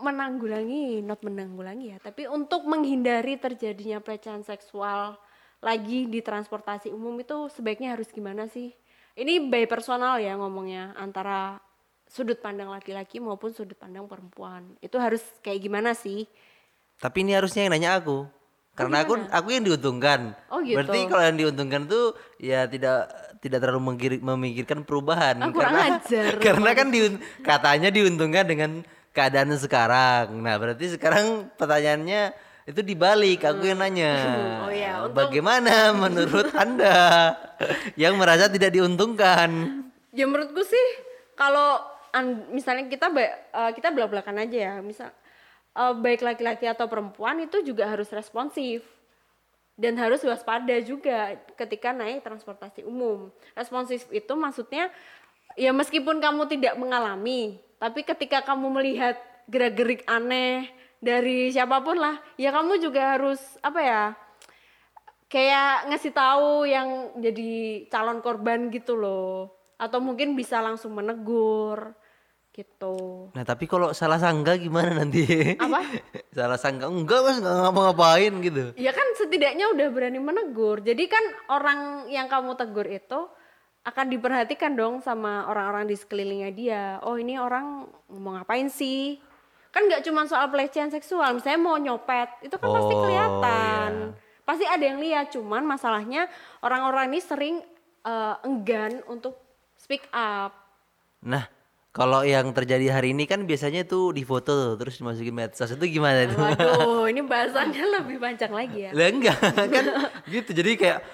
menanggulangi, 0.03 1.07
not 1.07 1.23
menanggulangi 1.23 1.95
ya, 1.95 1.99
tapi 2.03 2.27
untuk 2.27 2.67
menghindari 2.67 3.39
terjadinya 3.39 4.03
pelecehan 4.03 4.43
seksual 4.43 5.15
lagi 5.63 6.11
di 6.11 6.19
transportasi 6.19 6.91
umum 6.91 7.15
itu 7.23 7.47
sebaiknya 7.55 7.95
harus 7.95 8.11
gimana 8.11 8.51
sih? 8.51 8.75
Ini 9.15 9.47
by 9.47 9.71
personal 9.71 10.19
ya 10.19 10.35
ngomongnya 10.35 10.99
antara 10.99 11.63
sudut 12.11 12.43
pandang 12.43 12.75
laki-laki 12.75 13.23
maupun 13.23 13.55
sudut 13.55 13.79
pandang 13.79 14.11
perempuan. 14.11 14.75
Itu 14.83 14.99
harus 14.99 15.23
kayak 15.47 15.63
gimana 15.63 15.95
sih? 15.95 16.27
Tapi 16.99 17.23
ini 17.23 17.39
harusnya 17.39 17.71
yang 17.71 17.79
nanya 17.79 18.03
aku. 18.03 18.27
Karena 18.73 19.05
aku 19.05 19.21
aku 19.29 19.49
yang 19.53 19.65
diuntungkan. 19.65 20.33
Oh, 20.49 20.65
gitu. 20.65 20.81
Berarti 20.81 20.99
kalau 21.05 21.25
yang 21.25 21.37
diuntungkan 21.37 21.85
tuh 21.85 22.17
ya 22.41 22.65
tidak 22.65 23.13
tidak 23.45 23.59
terlalu 23.61 23.99
memikirkan 24.23 24.87
perubahan 24.87 25.37
Ah, 25.39 25.51
kurang 25.53 25.75
karena 25.77 25.83
ajar, 26.01 26.33
karena 26.47 26.71
kan 26.73 26.89
diun- 26.89 27.21
katanya 27.43 27.93
diuntungkan 27.93 28.45
dengan 28.49 28.71
keadaan 29.13 29.53
sekarang. 29.55 30.33
Nah, 30.41 30.57
berarti 30.57 30.97
sekarang 30.97 31.53
pertanyaannya 31.55 32.33
itu 32.65 32.81
dibalik 32.81 33.45
aku 33.45 33.67
yang 33.67 33.83
nanya. 33.83 34.13
Oh 34.65 34.71
iya, 34.73 35.05
untuk- 35.05 35.21
Bagaimana 35.21 35.93
menurut 35.93 36.49
Anda 36.65 36.97
yang 37.95 38.17
merasa 38.17 38.49
tidak 38.49 38.73
diuntungkan? 38.73 39.51
Ya 40.17 40.25
menurutku 40.25 40.65
sih 40.65 40.87
kalau 41.35 41.77
misalnya 42.49 42.89
kita 42.89 43.13
eh, 43.13 43.71
kita 43.77 43.93
belak-belakan 43.93 44.49
aja 44.49 44.57
ya, 44.57 44.75
misal 44.81 45.13
eh, 45.77 45.95
baik 45.97 46.21
laki-laki 46.25 46.67
atau 46.69 46.87
perempuan 46.89 47.41
itu 47.45 47.61
juga 47.65 47.89
harus 47.89 48.09
responsif 48.13 48.85
dan 49.77 49.97
harus 49.97 50.21
waspada 50.23 50.77
juga 50.85 51.41
ketika 51.57 51.97
naik 51.97 52.23
transportasi 52.23 52.85
umum. 52.85 53.33
Responsif 53.57 54.05
itu 54.13 54.33
maksudnya 54.37 54.93
ya 55.57 55.73
meskipun 55.73 56.21
kamu 56.21 56.49
tidak 56.49 56.77
mengalami, 56.77 57.61
tapi 57.81 58.05
ketika 58.05 58.45
kamu 58.45 58.69
melihat 58.69 59.17
gerak-gerik 59.49 60.05
aneh 60.07 60.69
dari 61.03 61.51
siapa 61.51 61.83
pun 61.83 61.99
lah, 61.99 62.21
ya 62.39 62.55
kamu 62.55 62.79
juga 62.79 63.19
harus 63.19 63.41
apa 63.65 63.81
ya? 63.83 64.05
kayak 65.33 65.89
ngasih 65.89 66.13
tahu 66.13 66.69
yang 66.69 67.17
jadi 67.17 67.53
calon 67.89 68.21
korban 68.21 68.69
gitu 68.69 69.01
loh 69.01 69.49
atau 69.81 69.97
mungkin 69.97 70.37
bisa 70.37 70.61
langsung 70.61 70.93
menegur 70.93 71.97
gitu. 72.53 73.29
Nah 73.33 73.43
tapi 73.43 73.65
kalau 73.65 73.97
salah 73.97 74.21
sangka 74.21 74.61
gimana 74.61 75.01
nanti? 75.01 75.25
Apa? 75.57 75.81
salah 76.37 76.61
sangka 76.61 76.87
enggak 76.87 77.21
mas. 77.25 77.37
Nggak 77.41 77.57
ngapa-ngapain 77.59 78.33
gitu. 78.45 78.65
ya 78.77 78.93
kan 78.93 79.09
setidaknya 79.17 79.73
udah 79.73 79.87
berani 79.89 80.21
menegur. 80.21 80.85
Jadi 80.85 81.05
kan 81.09 81.25
orang 81.49 81.79
yang 82.07 82.29
kamu 82.29 82.53
tegur 82.55 82.85
itu 82.85 83.21
akan 83.83 84.07
diperhatikan 84.07 84.77
dong 84.77 85.01
sama 85.01 85.49
orang-orang 85.49 85.89
di 85.89 85.97
sekelilingnya 85.97 86.51
dia. 86.53 86.85
Oh 87.03 87.17
ini 87.17 87.35
orang 87.35 87.89
mau 88.13 88.37
ngapain 88.37 88.69
sih? 88.69 89.17
Kan 89.73 89.89
nggak 89.89 90.05
cuma 90.05 90.29
soal 90.29 90.53
pelecehan 90.53 90.93
seksual. 90.93 91.33
Misalnya 91.33 91.59
mau 91.59 91.81
nyopet 91.81 92.45
itu 92.45 92.55
kan 92.55 92.69
pasti 92.69 92.95
Oh, 92.95 93.01
kelihatan. 93.03 93.91
iya. 94.13 94.31
pasti 94.45 94.65
ada 94.69 94.85
yang 94.85 95.01
lihat. 95.01 95.33
Cuman 95.33 95.65
masalahnya 95.65 96.29
orang-orang 96.61 97.09
ini 97.09 97.21
sering 97.21 97.57
eh, 98.03 98.35
enggan 98.45 99.01
untuk 99.09 99.41
speak 99.75 100.05
up. 100.13 100.53
Nah 101.23 101.49
kalau 101.93 102.25
yang 102.25 102.57
terjadi 102.57 102.89
hari 102.89 103.13
ini 103.13 103.29
kan 103.29 103.45
biasanya 103.45 103.85
tuh 103.85 104.17
difoto 104.17 104.49
tuh, 104.49 104.73
terus 104.81 104.97
dimasukin 104.97 105.37
medsos. 105.37 105.77
Itu 105.77 105.85
gimana 105.85 106.25
tuh? 106.25 106.41
waduh 106.41 107.05
ini 107.05 107.21
bahasannya 107.33 107.85
lebih 108.01 108.17
panjang 108.17 108.49
lagi 108.49 108.89
ya. 108.89 108.91
Lah 108.97 109.13
enggak. 109.13 109.37
Kan 109.77 109.85
gitu. 110.25 110.51
Jadi 110.57 110.81
kayak 110.81 111.05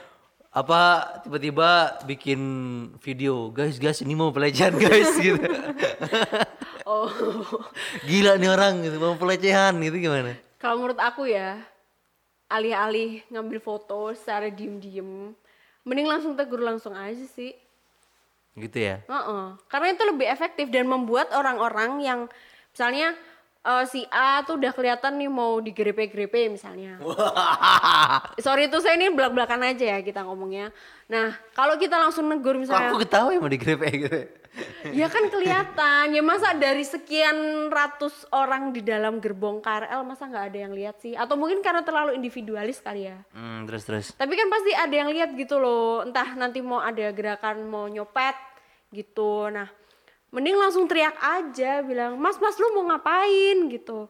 apa 0.55 0.81
tiba-tiba 1.27 1.99
bikin 2.07 2.41
video 3.03 3.51
guys 3.51 3.77
guys 3.83 4.01
ini 4.07 4.15
mau 4.15 4.31
pelecehan 4.31 4.79
guys 4.79 5.19
gitu. 5.27 5.43
Oh. 6.87 7.11
Gila 8.07 8.39
nih 8.39 8.47
orang 8.55 8.79
gitu. 8.87 9.03
Mau 9.03 9.19
pelecehan 9.19 9.75
gitu 9.83 9.99
gimana? 9.99 10.39
Kalau 10.63 10.79
menurut 10.79 11.03
aku 11.03 11.27
ya, 11.27 11.59
alih-alih 12.47 13.27
ngambil 13.35 13.59
foto 13.59 14.15
secara 14.15 14.47
diem-diem, 14.47 15.35
mending 15.83 16.07
langsung 16.07 16.39
tegur 16.39 16.63
langsung 16.63 16.95
aja 16.95 17.27
sih. 17.35 17.51
Gitu 18.61 18.79
ya 18.79 18.97
Heeh. 19.07 19.45
Karena 19.67 19.87
itu 19.93 20.03
lebih 20.05 20.27
efektif 20.27 20.67
dan 20.69 20.87
membuat 20.87 21.31
orang-orang 21.33 22.03
yang 22.03 22.21
misalnya 22.71 23.15
eh, 23.63 23.85
si 23.87 24.07
A 24.09 24.43
tuh 24.43 24.57
udah 24.57 24.73
kelihatan 24.73 25.19
nih 25.19 25.31
mau 25.31 25.59
digrepe-grepe 25.59 26.49
misalnya. 26.49 26.97
Sorry 28.45 28.71
itu 28.71 28.79
saya 28.81 28.97
ini 28.97 29.11
belak-belakan 29.13 29.75
aja 29.75 29.99
ya 29.99 29.99
kita 30.01 30.25
ngomongnya. 30.25 30.71
Nah, 31.09 31.33
kalau 31.57 31.81
kita 31.81 31.97
langsung 31.97 32.29
negur 32.29 32.57
Kok 32.57 32.61
misalnya 32.61 32.89
aku 32.93 33.01
ketawa 33.01 33.33
ya 33.33 33.41
mau 33.41 33.49
digrepe 33.49 33.89
gitu 33.89 34.21
Ya 35.01 35.07
kan 35.07 35.31
kelihatan. 35.31 36.17
Ya 36.17 36.23
masa 36.25 36.51
dari 36.57 36.83
sekian 36.83 37.69
ratus 37.71 38.27
orang 38.35 38.75
di 38.75 38.83
dalam 38.83 39.23
gerbong 39.23 39.63
KRL 39.63 40.03
masa 40.03 40.27
nggak 40.27 40.47
ada 40.51 40.59
yang 40.59 40.73
lihat 40.75 40.97
sih? 40.99 41.15
Atau 41.15 41.39
mungkin 41.39 41.63
karena 41.63 41.85
terlalu 41.87 42.17
individualis 42.19 42.83
kali 42.83 43.07
ya. 43.07 43.23
hmm, 43.33 43.69
terus 43.71 43.83
terus 43.87 44.07
Tapi 44.17 44.35
kan 44.35 44.49
pasti 44.51 44.73
ada 44.75 44.95
yang 44.95 45.11
lihat 45.13 45.31
gitu 45.37 45.61
loh. 45.63 46.03
Entah 46.03 46.35
nanti 46.35 46.59
mau 46.59 46.83
ada 46.83 47.13
gerakan 47.15 47.69
mau 47.69 47.87
nyopet 47.87 48.35
gitu. 48.91 49.49
Nah, 49.53 49.69
mending 50.33 50.57
langsung 50.57 50.85
teriak 50.89 51.17
aja 51.19 51.81
bilang, 51.85 52.17
"Mas, 52.21 52.37
Mas 52.41 52.57
lu 52.61 52.73
mau 52.77 52.89
ngapain?" 52.89 53.57
gitu. 53.69 54.09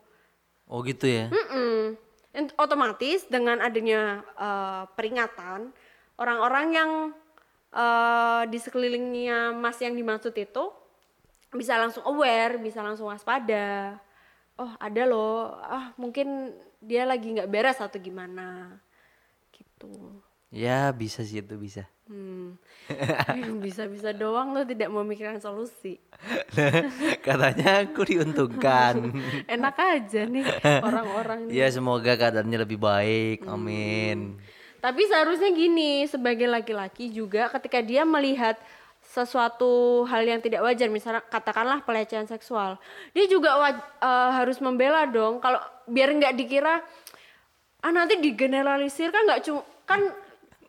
oh 0.69 0.81
gitu 0.85 1.09
ya 1.09 1.33
Mm-mm. 1.33 1.97
Ent- 2.37 2.55
Otomatis 2.61 3.25
dengan 3.27 3.59
adanya 3.59 4.21
eh, 4.37 4.85
peringatan, 4.95 5.73
orang-orang 6.21 6.67
yang 6.77 6.91
eh, 7.73 8.43
di 8.53 8.59
sekelilingnya 8.61 9.57
Mas 9.57 9.81
yang 9.81 9.97
dimaksud 9.97 10.37
itu 10.37 10.65
bisa 11.53 11.81
langsung 11.81 12.05
aware, 12.05 12.61
bisa 12.61 12.85
langsung 12.85 13.09
waspada. 13.09 13.97
Oh 14.59 14.73
ada 14.83 15.03
loh, 15.07 15.55
ah 15.63 15.95
mungkin 15.97 16.53
dia 16.83 17.07
lagi 17.07 17.31
nggak 17.33 17.49
beres 17.49 17.79
atau 17.81 17.97
gimana, 18.03 18.77
gitu. 19.55 20.19
Ya 20.49 20.91
bisa 20.91 21.23
sih 21.23 21.41
itu 21.41 21.57
bisa 21.57 21.85
Hmm. 22.09 22.57
Bisa-bisa 23.61 24.17
doang 24.17 24.57
lo 24.57 24.65
tidak 24.65 24.89
memikirkan 24.89 25.37
solusi. 25.37 26.01
katanya 27.27 27.85
aku 27.85 28.01
diuntungkan 28.01 29.13
Enak 29.45 29.77
aja 29.77 30.25
nih 30.25 30.41
orang-orang 30.81 31.53
ya 31.53 31.69
semoga 31.69 32.17
keadaannya 32.17 32.65
lebih 32.65 32.81
baik 32.81 33.45
amin 33.45 34.41
Tapi 34.81 35.05
seharusnya 35.05 35.53
gini, 35.53 36.09
sebagai 36.09 36.49
laki-laki 36.49 37.13
juga 37.13 37.53
ketika 37.53 37.85
dia 37.85 38.09
melihat 38.09 38.57
sesuatu 39.05 40.05
hal 40.07 40.23
yang 40.23 40.41
tidak 40.41 40.63
wajar, 40.63 40.87
misalnya 40.87 41.21
katakanlah 41.21 41.83
pelecehan 41.83 42.25
seksual, 42.25 42.79
dia 43.11 43.27
juga 43.27 43.59
waj- 43.59 43.85
eh, 43.99 44.31
harus 44.33 44.63
membela 44.63 45.03
dong. 45.05 45.43
Kalau 45.43 45.59
biar 45.85 46.15
nggak 46.15 46.37
dikira 46.37 46.81
ah 47.79 47.91
nanti 47.91 48.17
digeneralisir 48.17 49.11
kan 49.11 49.27
nggak 49.27 49.43
cuma 49.45 49.61
kan 49.83 50.03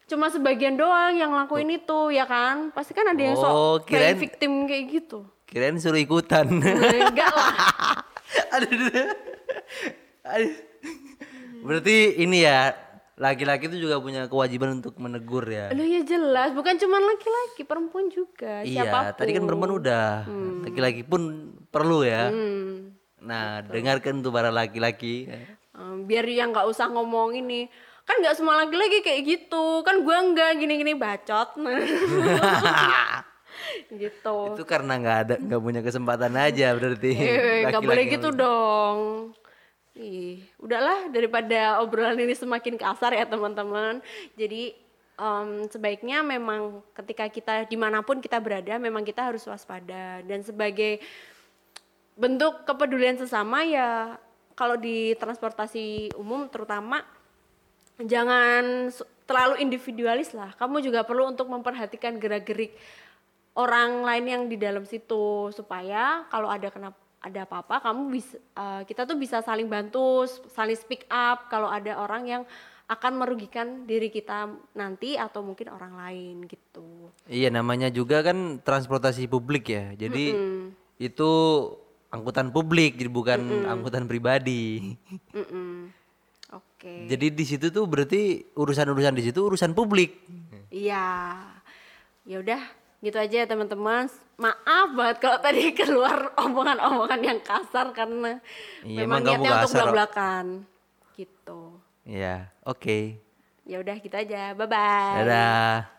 cuma 0.10 0.28
sebagian 0.28 0.74
doang 0.74 1.14
yang 1.14 1.32
lakuin 1.32 1.70
itu 1.72 2.10
ya 2.10 2.26
kan? 2.26 2.70
Pasti 2.70 2.92
kan 2.92 3.06
ada 3.06 3.22
yang 3.22 3.34
Oh, 3.34 3.42
sok 3.78 3.86
kayak 3.86 3.88
kirain- 3.88 4.20
victim 4.20 4.52
kayak 4.66 4.84
gitu. 4.92 5.20
kirain 5.46 5.78
suruh 5.78 5.98
ikutan. 5.98 6.50
Enggak 6.50 7.30
lah. 7.30 7.54
Aduh, 8.52 8.66
aduh. 8.68 9.08
Aduh. 10.24 10.54
berarti 11.60 11.96
ini 12.18 12.42
ya 12.42 12.72
laki-laki 13.16 13.68
itu 13.68 13.84
juga 13.84 14.00
punya 14.00 14.26
kewajiban 14.26 14.80
untuk 14.80 14.96
menegur 14.96 15.44
ya? 15.44 15.70
Loh 15.70 15.84
ya 15.84 16.02
jelas, 16.02 16.50
bukan 16.50 16.78
cuma 16.78 16.98
laki-laki, 16.98 17.62
perempuan 17.64 18.08
juga. 18.08 18.64
iya 18.64 18.86
siapa 18.86 19.12
pun. 19.12 19.18
tadi 19.18 19.32
kan 19.34 19.44
perempuan 19.44 19.74
udah. 19.74 20.10
Laki-laki 20.64 21.02
pun 21.04 21.22
perlu 21.68 22.02
ya. 22.02 22.30
Hmm. 22.30 22.96
nah 23.20 23.60
dengarkan 23.62 24.24
tuh 24.24 24.32
para 24.32 24.48
laki-laki. 24.50 25.28
Biar 26.02 26.26
yang 26.26 26.50
nggak 26.50 26.66
usah 26.66 26.88
ngomong 26.88 27.36
ini 27.36 27.68
kan 28.10 28.18
nggak 28.26 28.38
semua 28.42 28.66
laki-laki 28.66 29.06
kayak 29.06 29.22
gitu. 29.22 29.86
Kan 29.86 30.02
gua 30.02 30.18
nggak 30.34 30.58
gini-gini 30.58 30.98
bacot. 30.98 31.54
Gitu. 33.90 34.38
Itu 34.56 34.64
karena 34.66 34.98
nggak 34.98 35.18
ada 35.26 35.36
nggak 35.38 35.62
punya 35.62 35.82
kesempatan 35.86 36.34
aja 36.34 36.74
berarti 36.74 37.12
eh 37.14 37.70
nggak 37.70 37.84
boleh 37.86 38.06
gitu 38.10 38.30
dong. 38.34 38.98
Ih 39.94 40.42
udahlah 40.58 41.12
daripada 41.12 41.78
obrolan 41.84 42.18
ini 42.18 42.34
semakin 42.34 42.80
kasar 42.80 43.14
ya 43.14 43.30
teman-teman. 43.30 44.02
Jadi 44.40 44.74
em, 45.20 45.70
sebaiknya 45.70 46.24
memang 46.24 46.82
ketika 46.98 47.30
kita 47.30 47.54
di 47.68 47.78
mana 47.78 48.02
pun 48.02 48.24
kita 48.24 48.42
berada 48.42 48.80
memang 48.82 49.06
kita 49.06 49.30
harus 49.30 49.44
waspada. 49.46 50.24
Dan 50.24 50.42
sebagai 50.42 51.04
bentuk 52.16 52.64
kepedulian 52.66 53.20
sesama 53.22 53.68
ya 53.68 54.18
kalau 54.56 54.76
di 54.76 55.14
transportasi 55.16 56.16
umum 56.20 56.48
terutama 56.52 57.04
jangan 58.02 58.90
terlalu 59.28 59.62
individualis 59.62 60.34
lah. 60.34 60.56
Kamu 60.56 60.82
juga 60.82 61.06
perlu 61.06 61.30
untuk 61.30 61.52
memperhatikan 61.52 62.18
gerak-gerik 62.18 62.74
orang 63.60 64.08
lain 64.08 64.26
yang 64.26 64.44
di 64.48 64.56
dalam 64.56 64.88
situ 64.88 65.52
supaya 65.52 66.24
kalau 66.32 66.48
ada 66.48 66.72
kena 66.72 66.90
ada 67.20 67.44
apa-apa 67.44 67.84
kamu 67.84 68.16
bisa 68.16 68.40
eh, 68.40 68.82
kita 68.88 69.04
tuh 69.04 69.20
bisa 69.20 69.44
saling 69.44 69.68
bantu, 69.68 70.24
saling 70.56 70.80
speak 70.80 71.04
up 71.12 71.52
kalau 71.52 71.68
ada 71.68 72.00
orang 72.00 72.24
yang 72.24 72.44
akan 72.90 73.22
merugikan 73.22 73.86
diri 73.86 74.10
kita 74.10 74.50
nanti 74.74 75.14
atau 75.14 75.46
mungkin 75.46 75.70
orang 75.70 75.94
lain 75.94 76.36
gitu. 76.50 77.14
iya 77.30 77.54
namanya 77.54 77.94
juga 77.94 78.26
kan 78.26 78.58
transportasi 78.66 79.30
publik 79.30 79.70
ya 79.70 79.94
jadi 79.94 80.34
itu 80.98 81.32
angkutan 82.10 82.50
publik 82.50 82.98
jadi 82.98 83.12
bukan 83.14 83.70
angkutan 83.70 84.10
pribadi 84.10 84.98
Mm-mm. 85.38 85.94
Oke. 86.50 87.06
jadi 87.06 87.30
di 87.30 87.46
situ 87.46 87.70
tuh 87.70 87.86
berarti 87.86 88.42
urusan-urusan 88.54 89.14
di 89.14 89.24
situ 89.24 89.40
urusan 89.44 89.74
publik 89.74 90.18
Iya. 90.70 91.34
Ya 92.24 92.38
udah, 92.38 92.62
gitu 93.02 93.18
aja 93.18 93.42
ya 93.42 93.50
teman-teman. 93.50 94.06
Maaf 94.38 94.94
banget 94.94 95.18
kalau 95.18 95.42
tadi 95.42 95.74
keluar 95.74 96.30
omongan-omongan 96.38 97.22
yang 97.26 97.40
kasar 97.42 97.90
karena 97.90 98.38
Iya, 98.86 99.02
memang 99.02 99.26
niatnya 99.26 99.66
untuk 99.66 99.74
belak-belakan. 99.74 100.46
Gitu. 101.18 101.62
ya 102.06 102.48
oke 102.64 103.18
Ya 103.66 103.82
udah 103.82 103.98
gitu 103.98 104.14
aja. 104.14 104.54
Bye 104.54 104.66
bye. 104.66 105.16
dadah 105.20 105.99